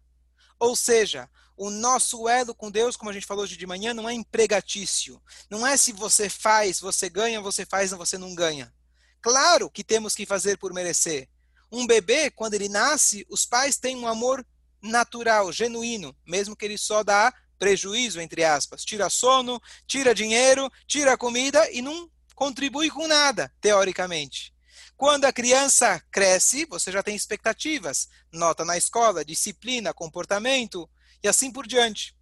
Ou 0.59 0.75
seja, 0.75 1.29
o 1.55 1.69
nosso 1.69 2.27
elo 2.27 2.55
com 2.55 2.71
Deus, 2.71 2.95
como 2.95 3.09
a 3.09 3.13
gente 3.13 3.25
falou 3.25 3.43
hoje 3.43 3.57
de 3.57 3.67
manhã, 3.67 3.93
não 3.93 4.09
é 4.09 4.13
empregatício. 4.13 5.21
Não 5.49 5.65
é 5.65 5.75
se 5.77 5.91
você 5.91 6.29
faz, 6.29 6.79
você 6.79 7.09
ganha, 7.09 7.41
você 7.41 7.65
faz, 7.65 7.91
você 7.91 8.17
não 8.17 8.33
ganha. 8.33 8.73
Claro 9.23 9.69
que 9.69 9.85
temos 9.85 10.13
que 10.13 10.25
fazer 10.25 10.57
por 10.57 10.73
merecer. 10.73 11.29
Um 11.71 11.87
bebê, 11.87 12.29
quando 12.29 12.55
ele 12.55 12.67
nasce, 12.67 13.25
os 13.29 13.45
pais 13.45 13.77
têm 13.77 13.95
um 13.95 14.05
amor 14.05 14.45
natural, 14.81 15.49
genuíno, 15.49 16.13
mesmo 16.27 16.57
que 16.57 16.65
ele 16.65 16.77
só 16.77 17.03
dá 17.03 17.33
prejuízo, 17.57 18.19
entre 18.19 18.43
aspas. 18.43 18.83
Tira 18.83 19.09
sono, 19.09 19.61
tira 19.87 20.13
dinheiro, 20.13 20.69
tira 20.85 21.17
comida 21.17 21.71
e 21.71 21.81
não 21.81 22.11
contribui 22.35 22.89
com 22.89 23.07
nada, 23.07 23.49
teoricamente. 23.61 24.53
Quando 24.97 25.23
a 25.23 25.31
criança 25.31 26.03
cresce, 26.11 26.65
você 26.65 26.91
já 26.91 27.01
tem 27.01 27.15
expectativas, 27.15 28.09
nota 28.29 28.65
na 28.65 28.77
escola, 28.77 29.23
disciplina, 29.23 29.93
comportamento 29.93 30.89
e 31.23 31.29
assim 31.29 31.49
por 31.49 31.65
diante. 31.65 32.13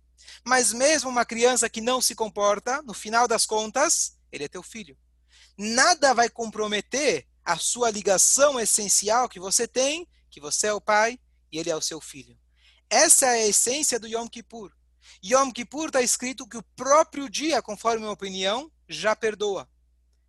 Mas 0.46 0.72
mesmo 0.72 1.10
uma 1.10 1.26
criança 1.26 1.68
que 1.68 1.82
não 1.82 2.00
se 2.00 2.14
comporta, 2.14 2.80
no 2.84 2.94
final 2.94 3.28
das 3.28 3.48
contas, 3.48 4.20
ele 4.32 4.44
é 4.44 4.48
teu 4.48 4.62
filho 4.62 4.96
nada 5.62 6.14
vai 6.14 6.28
comprometer 6.28 7.28
a 7.46 7.58
sua 7.58 7.92
ligação 7.92 8.60
essencial 8.60 9.30
que 9.30 9.40
você 9.40 9.68
tem, 9.68 10.08
que 10.30 10.42
você 10.42 10.68
é 10.68 10.74
o 10.74 10.82
pai 10.82 11.20
e 11.52 11.60
ele 11.60 11.70
é 11.70 11.76
o 11.76 11.82
seu 11.82 12.02
filho. 12.02 12.38
Essa 12.90 13.28
é 13.28 13.44
a 13.44 13.48
essência 13.48 14.00
do 14.00 14.08
Yom 14.08 14.28
Kippur. 14.28 14.72
Yom 15.24 15.52
Kippur 15.52 15.88
está 15.88 16.02
escrito 16.02 16.48
que 16.48 16.58
o 16.58 16.64
próprio 16.76 17.30
dia, 17.30 17.62
conforme 17.62 18.00
minha 18.00 18.12
opinião, 18.12 18.72
já 18.90 19.16
perdoa. 19.16 19.70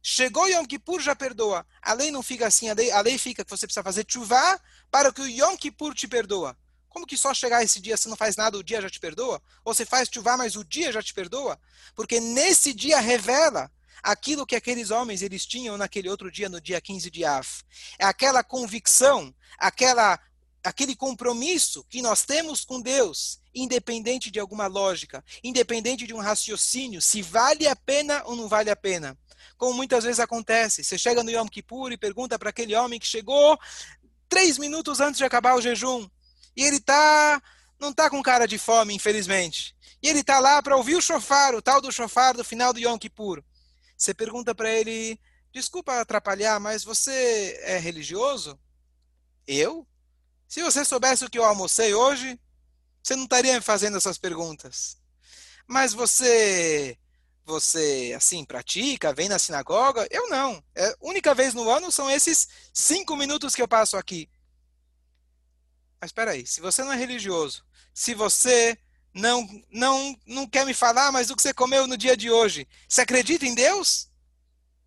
Chegou 0.03 0.49
Yom 0.49 0.65
Kippur, 0.65 1.01
já 1.01 1.15
perdoa. 1.15 1.67
A 1.81 1.93
lei 1.93 2.11
não 2.11 2.23
fica 2.23 2.47
assim, 2.47 2.69
a 2.69 2.75
lei, 2.75 2.91
a 2.91 3.01
lei 3.01 3.17
fica 3.17 3.45
que 3.45 3.51
você 3.51 3.67
precisa 3.67 3.83
fazer 3.85 4.05
chuva 4.07 4.61
para 4.91 5.13
que 5.13 5.23
o 5.23 5.29
Yom 5.29 5.57
Kippur 5.57 5.95
te 5.95 6.07
perdoa. 6.07 6.57
Como 6.89 7.07
que 7.07 7.17
só 7.17 7.33
chegar 7.33 7.63
esse 7.63 7.81
dia, 7.81 7.97
você 7.97 8.09
não 8.09 8.17
faz 8.17 8.37
nada, 8.37 8.59
o 8.59 8.63
dia 8.63 8.83
já 8.83 8.91
te 8.91 9.01
perdoa? 9.01 9.43
Ou 9.65 9.73
você 9.73 9.87
faz 9.87 10.11
chuva, 10.13 10.37
mas 10.37 10.57
o 10.57 10.65
dia 10.65 10.93
já 10.93 11.03
te 11.03 11.15
perdoa? 11.15 11.59
Porque 11.95 12.21
nesse 12.21 12.75
dia 12.75 13.01
revela 13.01 13.71
aquilo 14.03 14.47
que 14.47 14.57
aqueles 14.57 14.91
homens 14.91 15.23
eles 15.23 15.47
tinham 15.47 15.77
naquele 15.77 16.09
outro 16.09 16.31
dia, 16.31 16.49
no 16.49 16.61
dia 16.61 16.81
15 16.81 17.11
de 17.11 17.25
Av. 17.25 17.47
É 17.99 18.05
aquela 18.05 18.43
convicção, 18.43 19.35
aquela 19.59 20.19
aquele 20.65 20.95
compromisso 20.95 21.85
que 21.91 22.01
nós 22.01 22.23
temos 22.23 22.65
com 22.65 22.81
Deus, 22.81 23.41
independente 23.53 24.31
de 24.31 24.39
alguma 24.39 24.69
lógica, 24.69 25.25
independente 25.43 26.07
de 26.07 26.15
um 26.15 26.21
raciocínio, 26.21 27.03
se 27.03 27.21
vale 27.21 27.67
a 27.67 27.75
pena 27.75 28.23
ou 28.27 28.37
não 28.37 28.49
vale 28.49 28.71
a 28.71 28.77
pena. 28.77 29.19
Como 29.59 29.75
muitas 29.75 30.05
vezes 30.05 30.21
acontece, 30.21 30.85
você 30.85 30.97
chega 30.97 31.25
no 31.25 31.33
Yom 31.33 31.49
Kippur 31.49 31.91
e 31.91 31.97
pergunta 31.97 32.39
para 32.39 32.51
aquele 32.51 32.77
homem 32.77 33.01
que 33.01 33.07
chegou 33.07 33.59
três 34.29 34.57
minutos 34.57 35.01
antes 35.01 35.19
de 35.19 35.25
acabar 35.25 35.57
o 35.57 35.61
jejum, 35.61 36.09
e 36.57 36.63
ele 36.63 36.79
tá 36.79 37.43
não 37.79 37.93
tá 37.93 38.09
com 38.09 38.23
cara 38.23 38.47
de 38.47 38.59
fome, 38.59 38.95
infelizmente. 38.95 39.75
E 40.01 40.09
ele 40.09 40.23
tá 40.23 40.39
lá 40.39 40.63
para 40.63 40.77
ouvir 40.77 40.95
o 40.95 41.03
chofar, 41.03 41.55
o 41.55 41.61
tal 41.61 41.81
do 41.81 41.91
chofar 41.91 42.35
do 42.35 42.45
final 42.45 42.73
do 42.73 42.79
Yom 42.79 42.97
Kippur. 42.97 43.43
Você 44.03 44.13
pergunta 44.13 44.53
para 44.53 44.69
ele: 44.69 45.17
desculpa 45.53 46.01
atrapalhar, 46.01 46.59
mas 46.59 46.83
você 46.83 47.57
é 47.63 47.79
religioso? 47.79 48.59
Eu? 49.47 49.87
Se 50.49 50.61
você 50.61 50.85
soubesse 50.85 51.25
o 51.25 51.31
que 51.31 51.39
eu 51.39 51.45
almocei 51.45 51.95
hoje, 51.95 52.39
você 53.01 53.15
não 53.15 53.23
estaria 53.23 53.55
me 53.55 53.61
fazendo 53.61 53.97
essas 53.97 54.19
perguntas. 54.19 54.97
Mas 55.69 55.93
você, 55.93 56.99
você 57.45 58.13
assim 58.17 58.45
pratica, 58.45 59.15
vem 59.15 59.29
na 59.29 59.39
sinagoga? 59.39 60.05
Eu 60.11 60.29
não. 60.29 60.61
É 60.75 60.97
única 61.01 61.33
vez 61.33 61.55
no 61.55 61.71
ano 61.71 61.93
são 61.93 62.11
esses 62.11 62.49
cinco 62.75 63.15
minutos 63.15 63.55
que 63.55 63.63
eu 63.63 63.69
passo 63.69 63.97
aqui. 63.97 64.29
Mas 66.01 66.09
espera 66.09 66.33
aí, 66.33 66.45
se 66.45 66.61
você 66.61 66.83
não 66.83 66.93
é 66.93 66.97
religioso, 66.97 67.65
se 67.95 68.15
você 68.15 68.77
não, 69.15 69.47
não, 69.71 70.17
não 70.27 70.47
quer 70.47 70.65
me 70.65 70.73
falar 70.73 71.13
mais 71.13 71.29
do 71.29 71.37
que 71.37 71.43
você 71.43 71.53
comeu 71.53 71.87
no 71.87 71.97
dia 71.97 72.17
de 72.17 72.31
hoje. 72.31 72.67
Você 72.89 73.03
acredita 73.03 73.47
em 73.47 73.55
Deus? 73.55 74.11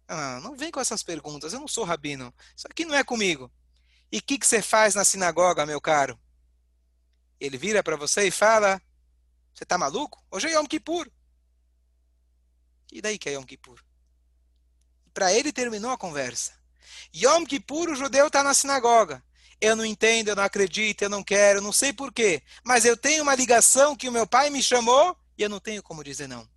Ah, 0.07 0.39
não 0.41 0.55
vem 0.55 0.71
com 0.71 0.79
essas 0.79 1.03
perguntas, 1.03 1.53
eu 1.53 1.59
não 1.59 1.67
sou 1.67 1.83
rabino. 1.83 2.33
Isso 2.55 2.67
aqui 2.67 2.85
não 2.85 2.95
é 2.95 3.03
comigo. 3.03 3.51
E 4.11 4.19
o 4.19 4.21
que, 4.21 4.37
que 4.37 4.47
você 4.47 4.61
faz 4.61 4.95
na 4.95 5.03
sinagoga, 5.03 5.65
meu 5.65 5.81
caro? 5.81 6.19
Ele 7.39 7.57
vira 7.57 7.83
para 7.83 7.95
você 7.95 8.27
e 8.27 8.31
fala: 8.31 8.81
Você 9.53 9.63
está 9.63 9.77
maluco? 9.77 10.23
Hoje 10.31 10.47
é 10.47 10.53
Yom 10.53 10.65
Kippur. 10.65 11.09
E 12.91 13.01
daí 13.01 13.17
que 13.17 13.29
é 13.29 13.33
Yom 13.33 13.43
Kippur? 13.43 13.83
Para 15.13 15.33
ele 15.33 15.51
terminou 15.51 15.91
a 15.91 15.97
conversa. 15.97 16.53
Yom 17.13 17.45
Kippur, 17.45 17.89
o 17.89 17.95
judeu 17.95 18.27
está 18.27 18.43
na 18.43 18.53
sinagoga 18.53 19.23
eu 19.59 19.75
não 19.75 19.85
entendo, 19.85 20.29
eu 20.29 20.35
não 20.35 20.43
acredito, 20.43 21.03
eu 21.03 21.09
não 21.09 21.23
quero, 21.23 21.61
não 21.61 21.71
sei 21.71 21.93
porquê, 21.93 22.41
mas 22.63 22.85
eu 22.85 22.97
tenho 22.97 23.23
uma 23.23 23.35
ligação 23.35 23.95
que 23.95 24.09
o 24.09 24.11
meu 24.11 24.27
pai 24.27 24.49
me 24.49 24.61
chamou 24.61 25.17
e 25.37 25.43
eu 25.43 25.49
não 25.49 25.59
tenho 25.59 25.81
como 25.81 26.03
dizer 26.03 26.27
não. 26.27 26.47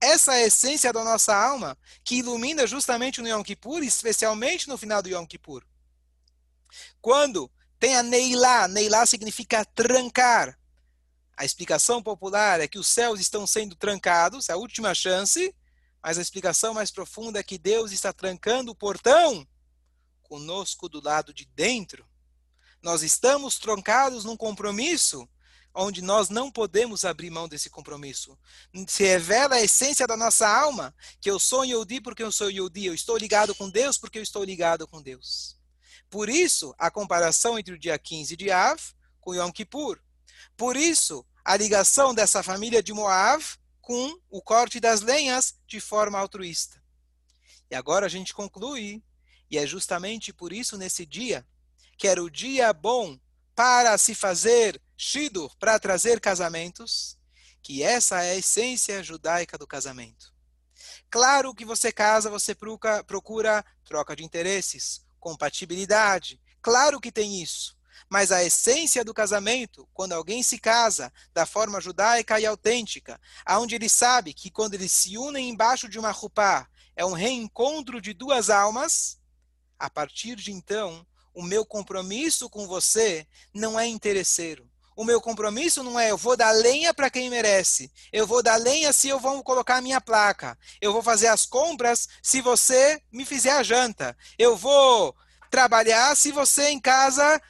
Essa 0.00 0.34
é 0.34 0.42
a 0.42 0.46
essência 0.48 0.92
da 0.92 1.04
nossa 1.04 1.34
alma 1.34 1.78
que 2.02 2.16
ilumina 2.16 2.66
justamente 2.66 3.20
no 3.20 3.28
Yom 3.28 3.42
Kippur, 3.42 3.84
especialmente 3.84 4.68
no 4.68 4.76
final 4.76 5.00
do 5.00 5.08
Yom 5.08 5.24
Kippur. 5.24 5.64
Quando 7.00 7.50
tem 7.78 7.96
a 7.96 8.02
Neilá, 8.02 8.66
Neilá 8.66 9.06
significa 9.06 9.64
trancar. 9.64 10.58
A 11.36 11.44
explicação 11.44 12.02
popular 12.02 12.60
é 12.60 12.66
que 12.66 12.78
os 12.78 12.88
céus 12.88 13.20
estão 13.20 13.46
sendo 13.46 13.76
trancados, 13.76 14.48
é 14.48 14.52
a 14.52 14.56
última 14.56 14.92
chance, 14.92 15.54
mas 16.02 16.18
a 16.18 16.22
explicação 16.22 16.74
mais 16.74 16.90
profunda 16.90 17.38
é 17.38 17.42
que 17.42 17.56
Deus 17.56 17.92
está 17.92 18.12
trancando 18.12 18.72
o 18.72 18.76
portão 18.76 19.46
conosco 20.22 20.88
do 20.88 21.00
lado 21.00 21.32
de 21.32 21.44
dentro 21.44 22.04
nós 22.82 23.02
estamos 23.02 23.58
troncados 23.58 24.24
num 24.24 24.36
compromisso 24.36 25.28
onde 25.74 26.02
nós 26.02 26.28
não 26.28 26.50
podemos 26.50 27.04
abrir 27.04 27.30
mão 27.30 27.48
desse 27.48 27.70
compromisso. 27.70 28.38
Se 28.86 29.04
revela 29.04 29.54
a 29.54 29.62
essência 29.62 30.06
da 30.06 30.16
nossa 30.16 30.46
alma, 30.46 30.94
que 31.20 31.30
eu 31.30 31.38
sou 31.38 31.64
Yodi 31.64 32.00
porque 32.00 32.22
eu 32.22 32.30
sou 32.30 32.50
Yodi, 32.50 32.86
eu 32.86 32.94
estou 32.94 33.16
ligado 33.16 33.54
com 33.54 33.70
Deus 33.70 33.96
porque 33.96 34.18
eu 34.18 34.22
estou 34.22 34.44
ligado 34.44 34.86
com 34.86 35.00
Deus. 35.00 35.56
Por 36.10 36.28
isso, 36.28 36.74
a 36.76 36.90
comparação 36.90 37.58
entre 37.58 37.72
o 37.72 37.78
dia 37.78 37.98
15 37.98 38.36
de 38.36 38.50
Av 38.50 38.78
com 39.20 39.34
Yom 39.34 39.50
Kippur. 39.50 39.98
Por 40.56 40.76
isso, 40.76 41.24
a 41.44 41.56
ligação 41.56 42.14
dessa 42.14 42.42
família 42.42 42.82
de 42.82 42.92
Moav 42.92 43.56
com 43.80 44.14
o 44.28 44.42
corte 44.42 44.78
das 44.78 45.00
lenhas 45.00 45.58
de 45.66 45.80
forma 45.80 46.18
altruísta. 46.18 46.82
E 47.70 47.74
agora 47.74 48.04
a 48.04 48.08
gente 48.08 48.34
conclui, 48.34 49.02
e 49.50 49.56
é 49.56 49.66
justamente 49.66 50.32
por 50.32 50.52
isso 50.52 50.76
nesse 50.76 51.06
dia, 51.06 51.46
que 52.02 52.08
era 52.08 52.20
o 52.20 52.28
dia 52.28 52.72
bom 52.72 53.16
para 53.54 53.96
se 53.96 54.12
fazer 54.12 54.82
shidur, 54.96 55.56
para 55.56 55.78
trazer 55.78 56.18
casamentos, 56.18 57.16
que 57.62 57.80
essa 57.80 58.24
é 58.24 58.32
a 58.32 58.36
essência 58.36 59.00
judaica 59.04 59.56
do 59.56 59.68
casamento. 59.68 60.34
Claro 61.08 61.54
que 61.54 61.64
você 61.64 61.92
casa, 61.92 62.28
você 62.28 62.56
procura, 62.56 63.04
procura 63.04 63.64
troca 63.84 64.16
de 64.16 64.24
interesses, 64.24 65.06
compatibilidade. 65.20 66.40
Claro 66.60 67.00
que 67.00 67.12
tem 67.12 67.40
isso. 67.40 67.78
Mas 68.10 68.32
a 68.32 68.42
essência 68.42 69.04
do 69.04 69.14
casamento, 69.14 69.88
quando 69.94 70.12
alguém 70.12 70.42
se 70.42 70.58
casa 70.58 71.12
da 71.32 71.46
forma 71.46 71.80
judaica 71.80 72.40
e 72.40 72.44
autêntica, 72.44 73.20
aonde 73.46 73.76
ele 73.76 73.88
sabe 73.88 74.34
que 74.34 74.50
quando 74.50 74.74
eles 74.74 74.90
se 74.90 75.16
unem 75.16 75.50
embaixo 75.50 75.88
de 75.88 76.00
uma 76.00 76.10
rupá, 76.10 76.68
é 76.96 77.06
um 77.06 77.12
reencontro 77.12 78.00
de 78.00 78.12
duas 78.12 78.50
almas, 78.50 79.20
a 79.78 79.88
partir 79.88 80.34
de 80.34 80.50
então, 80.50 81.06
o 81.34 81.42
meu 81.42 81.64
compromisso 81.64 82.48
com 82.48 82.66
você 82.66 83.26
não 83.54 83.78
é 83.78 83.86
interesseiro. 83.86 84.68
O 84.94 85.04
meu 85.04 85.20
compromisso 85.20 85.82
não 85.82 85.98
é 85.98 86.10
eu 86.10 86.18
vou 86.18 86.36
dar 86.36 86.50
lenha 86.50 86.92
para 86.92 87.10
quem 87.10 87.30
merece. 87.30 87.90
Eu 88.12 88.26
vou 88.26 88.42
dar 88.42 88.56
lenha 88.56 88.92
se 88.92 89.08
eu 89.08 89.18
vou 89.18 89.42
colocar 89.42 89.76
a 89.76 89.80
minha 89.80 90.00
placa. 90.00 90.58
Eu 90.80 90.92
vou 90.92 91.02
fazer 91.02 91.28
as 91.28 91.46
compras 91.46 92.08
se 92.22 92.42
você 92.42 93.02
me 93.10 93.24
fizer 93.24 93.52
a 93.52 93.62
janta. 93.62 94.16
Eu 94.38 94.56
vou 94.56 95.16
trabalhar 95.50 96.14
se 96.16 96.30
você 96.30 96.68
em 96.68 96.78
casa 96.80 97.40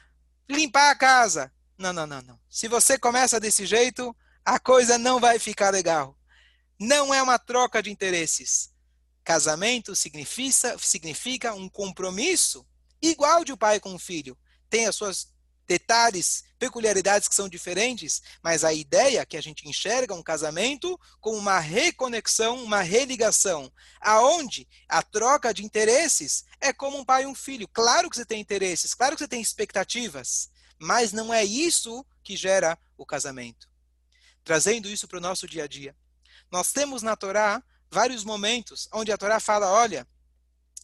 limpar 0.49 0.91
a 0.91 0.95
casa. 0.95 1.51
Não, 1.77 1.91
não, 1.91 2.07
não, 2.07 2.21
não. 2.21 2.39
Se 2.49 2.67
você 2.67 2.97
começa 2.97 3.39
desse 3.39 3.65
jeito, 3.65 4.15
a 4.45 4.57
coisa 4.57 4.97
não 4.97 5.19
vai 5.19 5.37
ficar 5.37 5.69
legal. 5.69 6.17
Não 6.79 7.13
é 7.13 7.21
uma 7.21 7.37
troca 7.37 7.83
de 7.83 7.91
interesses. 7.91 8.71
Casamento 9.23 9.95
significa, 9.95 10.77
significa 10.77 11.53
um 11.53 11.67
compromisso 11.67 12.65
igual 13.03 13.43
de 13.43 13.51
um 13.51 13.57
pai 13.57 13.79
com 13.79 13.93
um 13.93 13.99
filho. 13.99 14.37
Tem 14.69 14.87
as 14.87 14.95
suas 14.95 15.33
detalhes, 15.67 16.43
peculiaridades 16.59 17.27
que 17.27 17.35
são 17.35 17.49
diferentes, 17.49 18.21
mas 18.41 18.63
a 18.63 18.73
ideia 18.73 19.25
que 19.25 19.37
a 19.37 19.41
gente 19.41 19.67
enxerga 19.67 20.13
um 20.13 20.23
casamento 20.23 20.99
como 21.19 21.37
uma 21.37 21.59
reconexão, 21.59 22.63
uma 22.63 22.81
religação, 22.81 23.71
aonde 23.99 24.67
a 24.87 25.01
troca 25.01 25.53
de 25.53 25.63
interesses 25.63 26.45
é 26.59 26.71
como 26.73 26.97
um 26.97 27.05
pai 27.05 27.23
e 27.23 27.27
um 27.27 27.35
filho. 27.35 27.67
Claro 27.67 28.09
que 28.09 28.15
você 28.15 28.25
tem 28.25 28.39
interesses, 28.39 28.93
claro 28.93 29.15
que 29.15 29.23
você 29.23 29.27
tem 29.27 29.41
expectativas, 29.41 30.49
mas 30.79 31.11
não 31.11 31.33
é 31.33 31.43
isso 31.43 32.05
que 32.23 32.35
gera 32.35 32.77
o 32.97 33.05
casamento. 33.05 33.69
Trazendo 34.43 34.89
isso 34.89 35.07
para 35.07 35.17
o 35.17 35.21
nosso 35.21 35.47
dia 35.47 35.63
a 35.63 35.67
dia. 35.67 35.95
Nós 36.51 36.71
temos 36.71 37.01
na 37.01 37.15
Torá 37.15 37.63
vários 37.89 38.23
momentos 38.23 38.87
onde 38.91 39.11
a 39.11 39.17
Torá 39.17 39.39
fala, 39.39 39.71
olha, 39.71 40.07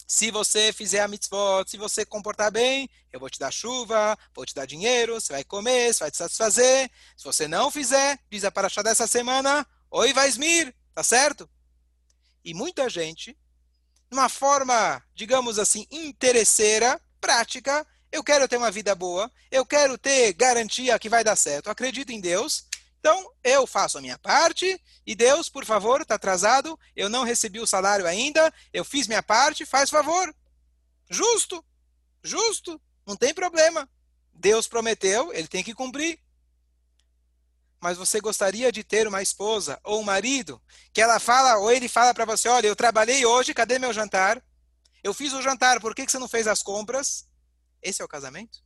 se 0.09 0.31
você 0.31 0.73
fizer 0.73 1.01
a 1.01 1.07
mitzvot, 1.07 1.69
se 1.69 1.77
você 1.77 2.03
comportar 2.03 2.51
bem, 2.51 2.89
eu 3.13 3.19
vou 3.19 3.29
te 3.29 3.37
dar 3.37 3.51
chuva, 3.51 4.17
vou 4.33 4.43
te 4.43 4.55
dar 4.55 4.65
dinheiro, 4.65 5.21
você 5.21 5.31
vai 5.31 5.43
comer, 5.43 5.93
você 5.93 5.99
vai 5.99 6.09
te 6.09 6.17
satisfazer. 6.17 6.89
Se 7.15 7.23
você 7.23 7.47
não 7.47 7.69
fizer, 7.69 8.17
diz 8.27 8.43
a 8.43 8.49
paraxá 8.49 8.81
dessa 8.81 9.05
semana, 9.05 9.63
oi 9.91 10.11
Vaismir, 10.11 10.75
tá 10.95 11.03
certo? 11.03 11.47
E 12.43 12.55
muita 12.55 12.89
gente, 12.89 13.37
numa 14.09 14.27
forma, 14.27 14.99
digamos 15.13 15.59
assim, 15.59 15.85
interesseira, 15.91 16.99
prática, 17.21 17.85
eu 18.11 18.23
quero 18.23 18.47
ter 18.47 18.57
uma 18.57 18.71
vida 18.71 18.95
boa, 18.95 19.31
eu 19.51 19.63
quero 19.63 19.95
ter 19.95 20.33
garantia 20.33 20.97
que 20.97 21.07
vai 21.07 21.23
dar 21.23 21.35
certo, 21.35 21.69
acredito 21.69 22.11
em 22.11 22.19
Deus, 22.19 22.65
então, 22.99 23.31
eu 23.43 23.65
faço 23.65 23.97
a 23.97 24.01
minha 24.01 24.17
parte 24.17 24.79
e 25.05 25.15
Deus, 25.15 25.47
por 25.47 25.63
favor, 25.63 26.01
está 26.01 26.15
atrasado, 26.15 26.77
eu 26.95 27.07
não 27.07 27.23
recebi 27.23 27.59
o 27.59 27.67
salário 27.67 28.05
ainda, 28.05 28.53
eu 28.73 28.83
fiz 28.83 29.07
minha 29.07 29.23
parte, 29.23 29.65
faz 29.65 29.89
favor. 29.89 30.35
Justo, 31.09 31.63
justo, 32.21 32.79
não 33.07 33.15
tem 33.15 33.33
problema. 33.33 33.89
Deus 34.33 34.67
prometeu, 34.67 35.33
ele 35.33 35.47
tem 35.47 35.63
que 35.63 35.73
cumprir. 35.73 36.19
Mas 37.79 37.97
você 37.97 38.19
gostaria 38.19 38.69
de 38.69 38.83
ter 38.83 39.07
uma 39.07 39.21
esposa 39.21 39.79
ou 39.85 40.01
um 40.01 40.03
marido 40.03 40.61
que 40.91 41.01
ela 41.01 41.19
fala, 41.19 41.57
ou 41.57 41.71
ele 41.71 41.87
fala 41.87 42.13
para 42.13 42.25
você: 42.25 42.49
olha, 42.49 42.67
eu 42.67 42.75
trabalhei 42.75 43.25
hoje, 43.25 43.53
cadê 43.53 43.79
meu 43.79 43.93
jantar? 43.93 44.43
Eu 45.01 45.13
fiz 45.13 45.31
o 45.31 45.41
jantar, 45.41 45.79
por 45.79 45.95
que 45.95 46.05
você 46.05 46.19
não 46.19 46.27
fez 46.27 46.45
as 46.45 46.61
compras? 46.61 47.25
Esse 47.81 48.01
é 48.01 48.05
o 48.05 48.09
casamento? 48.09 48.61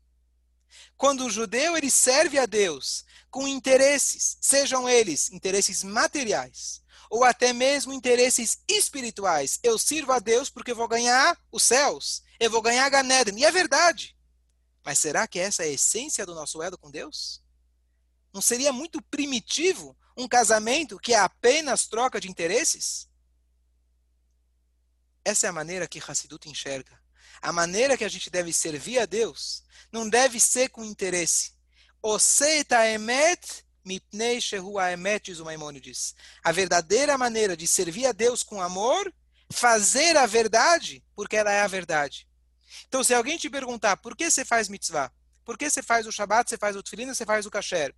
Quando 0.98 1.26
o 1.26 1.30
judeu 1.30 1.78
ele 1.78 1.90
serve 1.90 2.38
a 2.40 2.46
Deus 2.46 3.06
com 3.30 3.48
interesses, 3.48 4.38
sejam 4.42 4.88
eles 4.88 5.32
interesses 5.32 5.84
materiais 5.84 6.84
ou 7.10 7.24
até 7.24 7.54
mesmo 7.54 7.94
interesses 7.94 8.58
espirituais. 8.68 9.60
Eu 9.62 9.78
sirvo 9.78 10.12
a 10.12 10.20
Deus 10.20 10.50
porque 10.50 10.74
vou 10.74 10.88
ganhar 10.88 11.38
os 11.52 11.62
céus, 11.62 12.24
eu 12.40 12.50
vou 12.50 12.62
ganhar 12.62 12.90
Ganeden. 12.90 13.38
E 13.38 13.46
é 13.46 13.52
verdade. 13.52 14.18
Mas 14.84 15.00
será 15.00 15.28
que 15.28 15.40
essa 15.40 15.64
é 15.64 15.68
a 15.68 15.72
essência 15.72 16.26
do 16.26 16.34
nosso 16.34 16.62
elo 16.62 16.78
com 16.78 16.90
Deus? 16.90 17.44
Não 18.34 18.42
seria 18.42 18.74
muito 18.74 19.00
primitivo 19.00 19.96
um 20.18 20.28
casamento 20.28 21.00
que 21.00 21.14
é 21.14 21.20
apenas 21.20 21.86
troca 21.86 22.20
de 22.20 22.30
interesses? 22.30 23.08
Essa 25.24 25.46
é 25.46 25.50
a 25.50 25.54
maneira 25.54 25.88
que 25.88 26.00
Hassidut 26.00 26.50
enxerga. 26.50 27.03
A 27.44 27.52
maneira 27.52 27.98
que 27.98 28.06
a 28.06 28.10
gente 28.10 28.30
deve 28.30 28.54
servir 28.54 29.00
a 29.00 29.06
Deus 29.06 29.64
não 29.92 30.10
deve 30.10 30.40
ser 30.40 30.70
com 30.70 30.84
interesse. 30.84 31.52
Oseita 32.02 32.88
emet 32.88 33.66
mipnei 33.84 34.40
shehu 34.40 34.80
emet, 34.80 35.26
diz 35.26 35.42
o. 35.42 35.46
A 36.42 36.52
verdadeira 36.54 37.18
maneira 37.18 37.58
de 37.58 37.68
servir 37.68 38.06
a 38.06 38.14
Deus 38.14 38.44
com 38.44 38.62
amor, 38.62 39.14
fazer 39.52 40.16
a 40.16 40.26
verdade, 40.26 41.04
porque 41.14 41.36
ela 41.36 41.52
é 41.52 41.60
a 41.60 41.68
verdade. 41.68 42.26
Então, 42.88 43.04
se 43.04 43.14
alguém 43.14 43.38
te 43.38 43.50
perguntar 43.50 43.98
por 43.98 44.16
que 44.16 44.32
você 44.32 44.46
faz 44.46 44.70
mitzvah, 44.70 45.12
por 45.44 45.58
que 45.58 45.70
você 45.70 45.84
faz 45.84 46.08
o 46.08 46.14
Shabat, 46.14 46.50
você 46.50 46.58
faz 46.58 46.78
o 46.78 46.82
Tfilin, 46.82 47.14
você 47.14 47.26
faz 47.26 47.46
o 47.46 47.52
Kasher? 47.52 47.94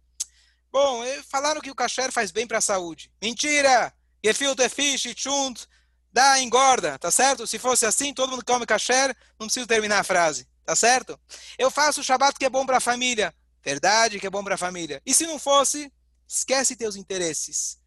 Bom, 0.71 1.03
falaram 1.29 1.61
que 1.61 1.69
o 1.69 1.75
Kasher 1.75 2.11
faz 2.11 2.31
bem 2.31 2.47
para 2.47 2.57
a 2.57 2.61
saúde. 2.61 3.11
Mentira! 3.21 3.93
Gefilte 4.23 4.67
fish, 4.69 5.13
chunt, 5.15 5.67
dá, 6.15 6.39
engorda, 6.39 6.97
tá 6.97 7.11
certo? 7.11 7.45
Se 7.45 7.59
fosse 7.59 7.85
assim, 7.85 8.13
todo 8.13 8.29
mundo 8.29 8.45
come 8.45 8.65
Kasher, 8.65 9.13
não 9.37 9.47
preciso 9.47 9.67
terminar 9.67 9.99
a 9.99 10.03
frase. 10.03 10.47
Tá 10.63 10.73
certo? 10.73 11.19
Eu 11.59 11.69
faço 11.69 11.99
o 11.99 12.03
Shabat 12.03 12.39
que 12.39 12.45
é 12.45 12.49
bom 12.49 12.65
para 12.65 12.77
a 12.77 12.79
família. 12.79 13.35
Verdade 13.61 14.17
que 14.17 14.25
é 14.25 14.29
bom 14.29 14.41
para 14.41 14.55
a 14.55 14.57
família. 14.57 15.01
E 15.05 15.13
se 15.13 15.27
não 15.27 15.37
fosse, 15.37 15.91
esquece 16.25 16.77
teus 16.77 16.95
interesses. 16.95 17.77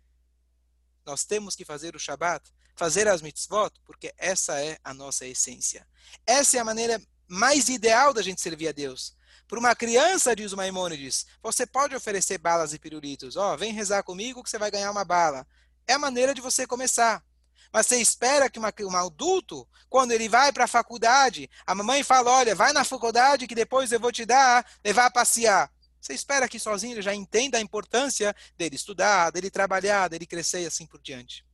Nós 1.06 1.24
temos 1.24 1.56
que 1.56 1.64
fazer 1.64 1.96
o 1.96 1.98
Shabat, 1.98 2.52
fazer 2.76 3.08
as 3.08 3.22
mitzvot, 3.22 3.72
porque 3.82 4.12
essa 4.18 4.60
é 4.62 4.78
a 4.84 4.92
nossa 4.92 5.26
essência. 5.26 5.88
Essa 6.26 6.58
é 6.58 6.60
a 6.60 6.64
maneira 6.64 7.00
mais 7.26 7.70
ideal 7.70 8.12
da 8.12 8.20
gente 8.20 8.42
servir 8.42 8.68
a 8.68 8.72
Deus. 8.72 9.16
Para 9.48 9.58
uma 9.58 9.74
criança, 9.74 10.36
diz 10.36 10.52
o 10.52 10.56
Maimônides, 10.56 11.26
você 11.42 11.66
pode 11.66 11.96
oferecer 11.96 12.36
balas 12.36 12.74
e 12.74 12.78
pirulitos. 12.78 13.36
Ó, 13.36 13.54
oh, 13.54 13.56
vem 13.56 13.72
rezar 13.72 14.02
comigo 14.02 14.42
que 14.42 14.50
você 14.50 14.58
vai 14.58 14.70
ganhar 14.70 14.90
uma 14.90 15.04
bala. 15.04 15.46
É 15.86 15.94
a 15.94 15.98
maneira 15.98 16.34
de 16.34 16.42
você 16.42 16.66
começar. 16.66 17.24
Mas 17.72 17.86
você 17.86 18.00
espera 18.00 18.48
que 18.48 18.58
uma, 18.58 18.72
um 18.80 18.96
adulto, 18.96 19.68
quando 19.88 20.12
ele 20.12 20.28
vai 20.28 20.52
para 20.52 20.64
a 20.64 20.68
faculdade, 20.68 21.48
a 21.66 21.74
mamãe 21.74 22.02
fala: 22.02 22.30
olha, 22.30 22.54
vai 22.54 22.72
na 22.72 22.84
faculdade 22.84 23.46
que 23.46 23.54
depois 23.54 23.92
eu 23.92 24.00
vou 24.00 24.12
te 24.12 24.24
dar, 24.24 24.66
levar 24.84 25.06
a 25.06 25.10
passear. 25.10 25.70
Você 26.00 26.14
espera 26.14 26.48
que 26.48 26.58
sozinho 26.58 26.94
ele 26.94 27.02
já 27.02 27.14
entenda 27.14 27.58
a 27.58 27.60
importância 27.60 28.34
dele 28.56 28.76
estudar, 28.76 29.30
dele 29.30 29.50
trabalhar, 29.50 30.08
dele 30.08 30.26
crescer 30.26 30.62
e 30.62 30.66
assim 30.66 30.86
por 30.86 31.00
diante. 31.00 31.44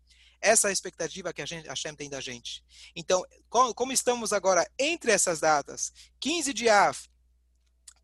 Essa 0.40 0.68
é 0.68 0.70
a 0.70 0.72
expectativa 0.72 1.32
que 1.32 1.40
a, 1.40 1.46
gente, 1.46 1.66
a 1.66 1.70
Hashem 1.70 1.94
tem 1.94 2.10
da 2.10 2.20
gente. 2.20 2.62
Então, 2.94 3.24
como, 3.48 3.92
estamos 3.92 4.30
agora 4.30 4.70
entre 4.78 5.10
essas 5.10 5.40
datas, 5.40 5.90
15 6.20 6.52
de 6.52 6.68
Av, 6.68 6.98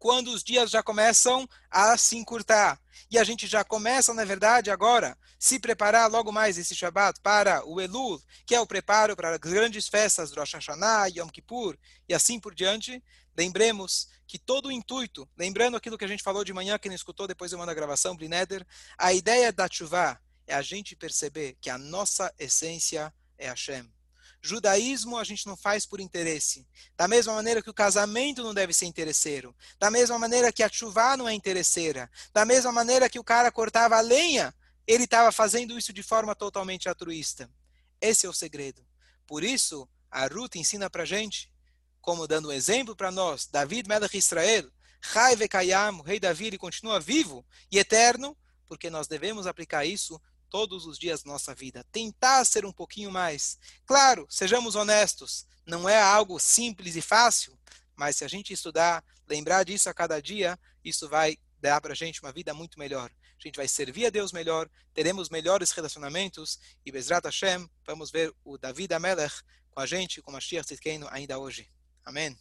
quando 0.01 0.33
os 0.33 0.43
dias 0.43 0.71
já 0.71 0.83
começam 0.83 1.47
a 1.71 1.97
se 1.97 2.17
encurtar. 2.17 2.81
E 3.11 3.19
a 3.19 3.23
gente 3.23 3.47
já 3.47 3.63
começa, 3.63 4.15
na 4.15 4.25
verdade, 4.25 4.71
agora, 4.71 5.17
se 5.39 5.61
preparar 5.61 6.11
logo 6.11 6.33
mais 6.33 6.57
esse 6.57 6.75
Shabbat 6.75 7.21
para 7.21 7.65
o 7.67 7.81
Elul, 7.81 8.21
que 8.47 8.55
é 8.55 8.61
o 8.61 8.67
preparo 8.67 9.15
para 9.15 9.33
as 9.33 9.39
grandes 9.39 9.89
festas 9.89 10.31
do 10.31 10.41
Rosh 10.41 10.55
Hashanah, 10.55 11.09
Yom 11.09 11.29
Kippur 11.29 11.77
e 12.09 12.15
assim 12.15 12.41
por 12.41 12.55
diante. 12.55 13.03
Lembremos 13.37 14.09
que 14.27 14.39
todo 14.39 14.69
o 14.69 14.73
intuito, 14.73 15.29
lembrando 15.37 15.77
aquilo 15.77 15.99
que 15.99 16.05
a 16.05 16.09
gente 16.09 16.23
falou 16.23 16.45
de 16.45 16.53
manhã, 16.53 16.79
quem 16.79 16.89
não 16.89 16.97
escutou, 16.97 17.27
depois 17.27 17.53
eu 17.53 17.59
mando 17.59 17.71
a 17.71 17.75
gravação, 17.75 18.17
Blineder, 18.17 18.67
a 18.97 19.13
ideia 19.13 19.53
da 19.53 19.69
chuva 19.71 20.19
é 20.47 20.55
a 20.55 20.63
gente 20.63 20.97
perceber 20.97 21.59
que 21.61 21.69
a 21.69 21.77
nossa 21.77 22.33
essência 22.39 23.13
é 23.37 23.49
Hashem. 23.49 24.00
Judaísmo 24.43 25.19
a 25.19 25.25
gente 25.25 25.47
não 25.47 25.57
faz 25.57 25.85
por 25.85 26.01
interesse. 26.01 26.67
Da 26.97 27.07
mesma 27.07 27.35
maneira 27.35 27.63
que 27.63 27.71
o 27.71 27.75
casamento 27.75 28.43
não 28.43 28.55
deve 28.55 28.73
ser 28.73 28.87
interesseiro. 28.87 29.55
Da 29.79 29.91
mesma 29.91 30.19
maneira 30.19 30.53
que 30.53 30.63
a 30.63 30.69
chuva 30.69 31.17
não 31.17 31.29
é 31.29 31.35
interesseira. 31.35 32.11
Da 32.33 32.45
mesma 32.45 32.73
maneira 32.73 33.09
que 33.09 33.19
o 33.19 33.25
cara 33.25 33.53
cortava 33.53 33.97
a 33.97 34.01
lenha, 34.01 34.55
ele 34.87 35.05
estava 35.05 35.31
fazendo 35.31 35.77
isso 35.79 35.93
de 35.93 36.03
forma 36.03 36.35
totalmente 36.35 36.89
altruísta. 36.89 37.51
Esse 38.01 38.27
é 38.27 38.29
o 38.29 38.33
segredo. 38.33 38.85
Por 39.27 39.45
isso, 39.45 39.89
a 40.11 40.27
Ruth 40.27 40.57
ensina 40.57 40.89
para 40.89 41.05
gente 41.05 41.51
como 42.01 42.27
dando 42.27 42.49
um 42.49 42.53
exemplo 42.53 42.97
para 42.97 43.11
nós, 43.11 43.47
David 43.47 43.89
Melech 43.89 44.17
Israel, 44.17 44.71
Chai 45.01 45.37
Vekayam, 45.37 45.99
o 45.99 46.03
rei 46.03 46.19
Davi, 46.19 46.47
ele 46.47 46.59
continua 46.59 46.99
vivo 46.99 47.45
e 47.71 47.79
eterno, 47.79 48.37
porque 48.67 48.91
nós 48.91 49.07
devemos 49.07 49.47
aplicar 49.47 49.85
isso 49.85 50.21
todos 50.51 50.85
os 50.85 50.99
dias 50.99 51.25
nossa 51.25 51.55
vida. 51.55 51.85
Tentar 51.93 52.45
ser 52.45 52.67
um 52.67 52.73
pouquinho 52.73 53.11
mais. 53.11 53.59
Claro, 53.87 54.27
sejamos 54.29 54.75
honestos, 54.75 55.47
não 55.65 55.89
é 55.89 56.01
algo 56.01 56.39
simples 56.39 56.97
e 56.97 57.01
fácil, 57.01 57.59
mas 57.97 58.17
se 58.17 58.25
a 58.25 58.29
gente 58.29 58.53
estudar, 58.53 59.05
lembrar 59.29 59.65
disso 59.65 59.89
a 59.89 59.95
cada 59.95 60.21
dia, 60.21 60.59
isso 60.85 61.09
vai 61.09 61.39
dar 61.61 61.81
para 61.81 61.93
a 61.93 61.97
gente 61.97 62.21
uma 62.21 62.33
vida 62.33 62.53
muito 62.53 62.79
melhor. 62.79 63.11
A 63.39 63.43
gente 63.43 63.57
vai 63.57 63.69
servir 63.69 64.07
a 64.07 64.11
Deus 64.11 64.33
melhor, 64.33 64.69
teremos 64.93 65.31
melhores 65.31 65.71
relacionamentos 65.71 66.59
e 66.85 66.93
Bezrat 66.93 67.25
Hashem, 67.25 67.69
vamos 67.87 68.11
ver 68.11 68.35
o 68.45 68.59
David 68.59 68.93
Amelech 68.93 69.43
com 69.71 69.81
a 69.81 69.87
gente, 69.87 70.21
com 70.21 70.33
Mashiach 70.33 70.67
Tzidkenu 70.67 71.07
ainda 71.11 71.39
hoje. 71.39 71.71
Amém. 72.05 72.37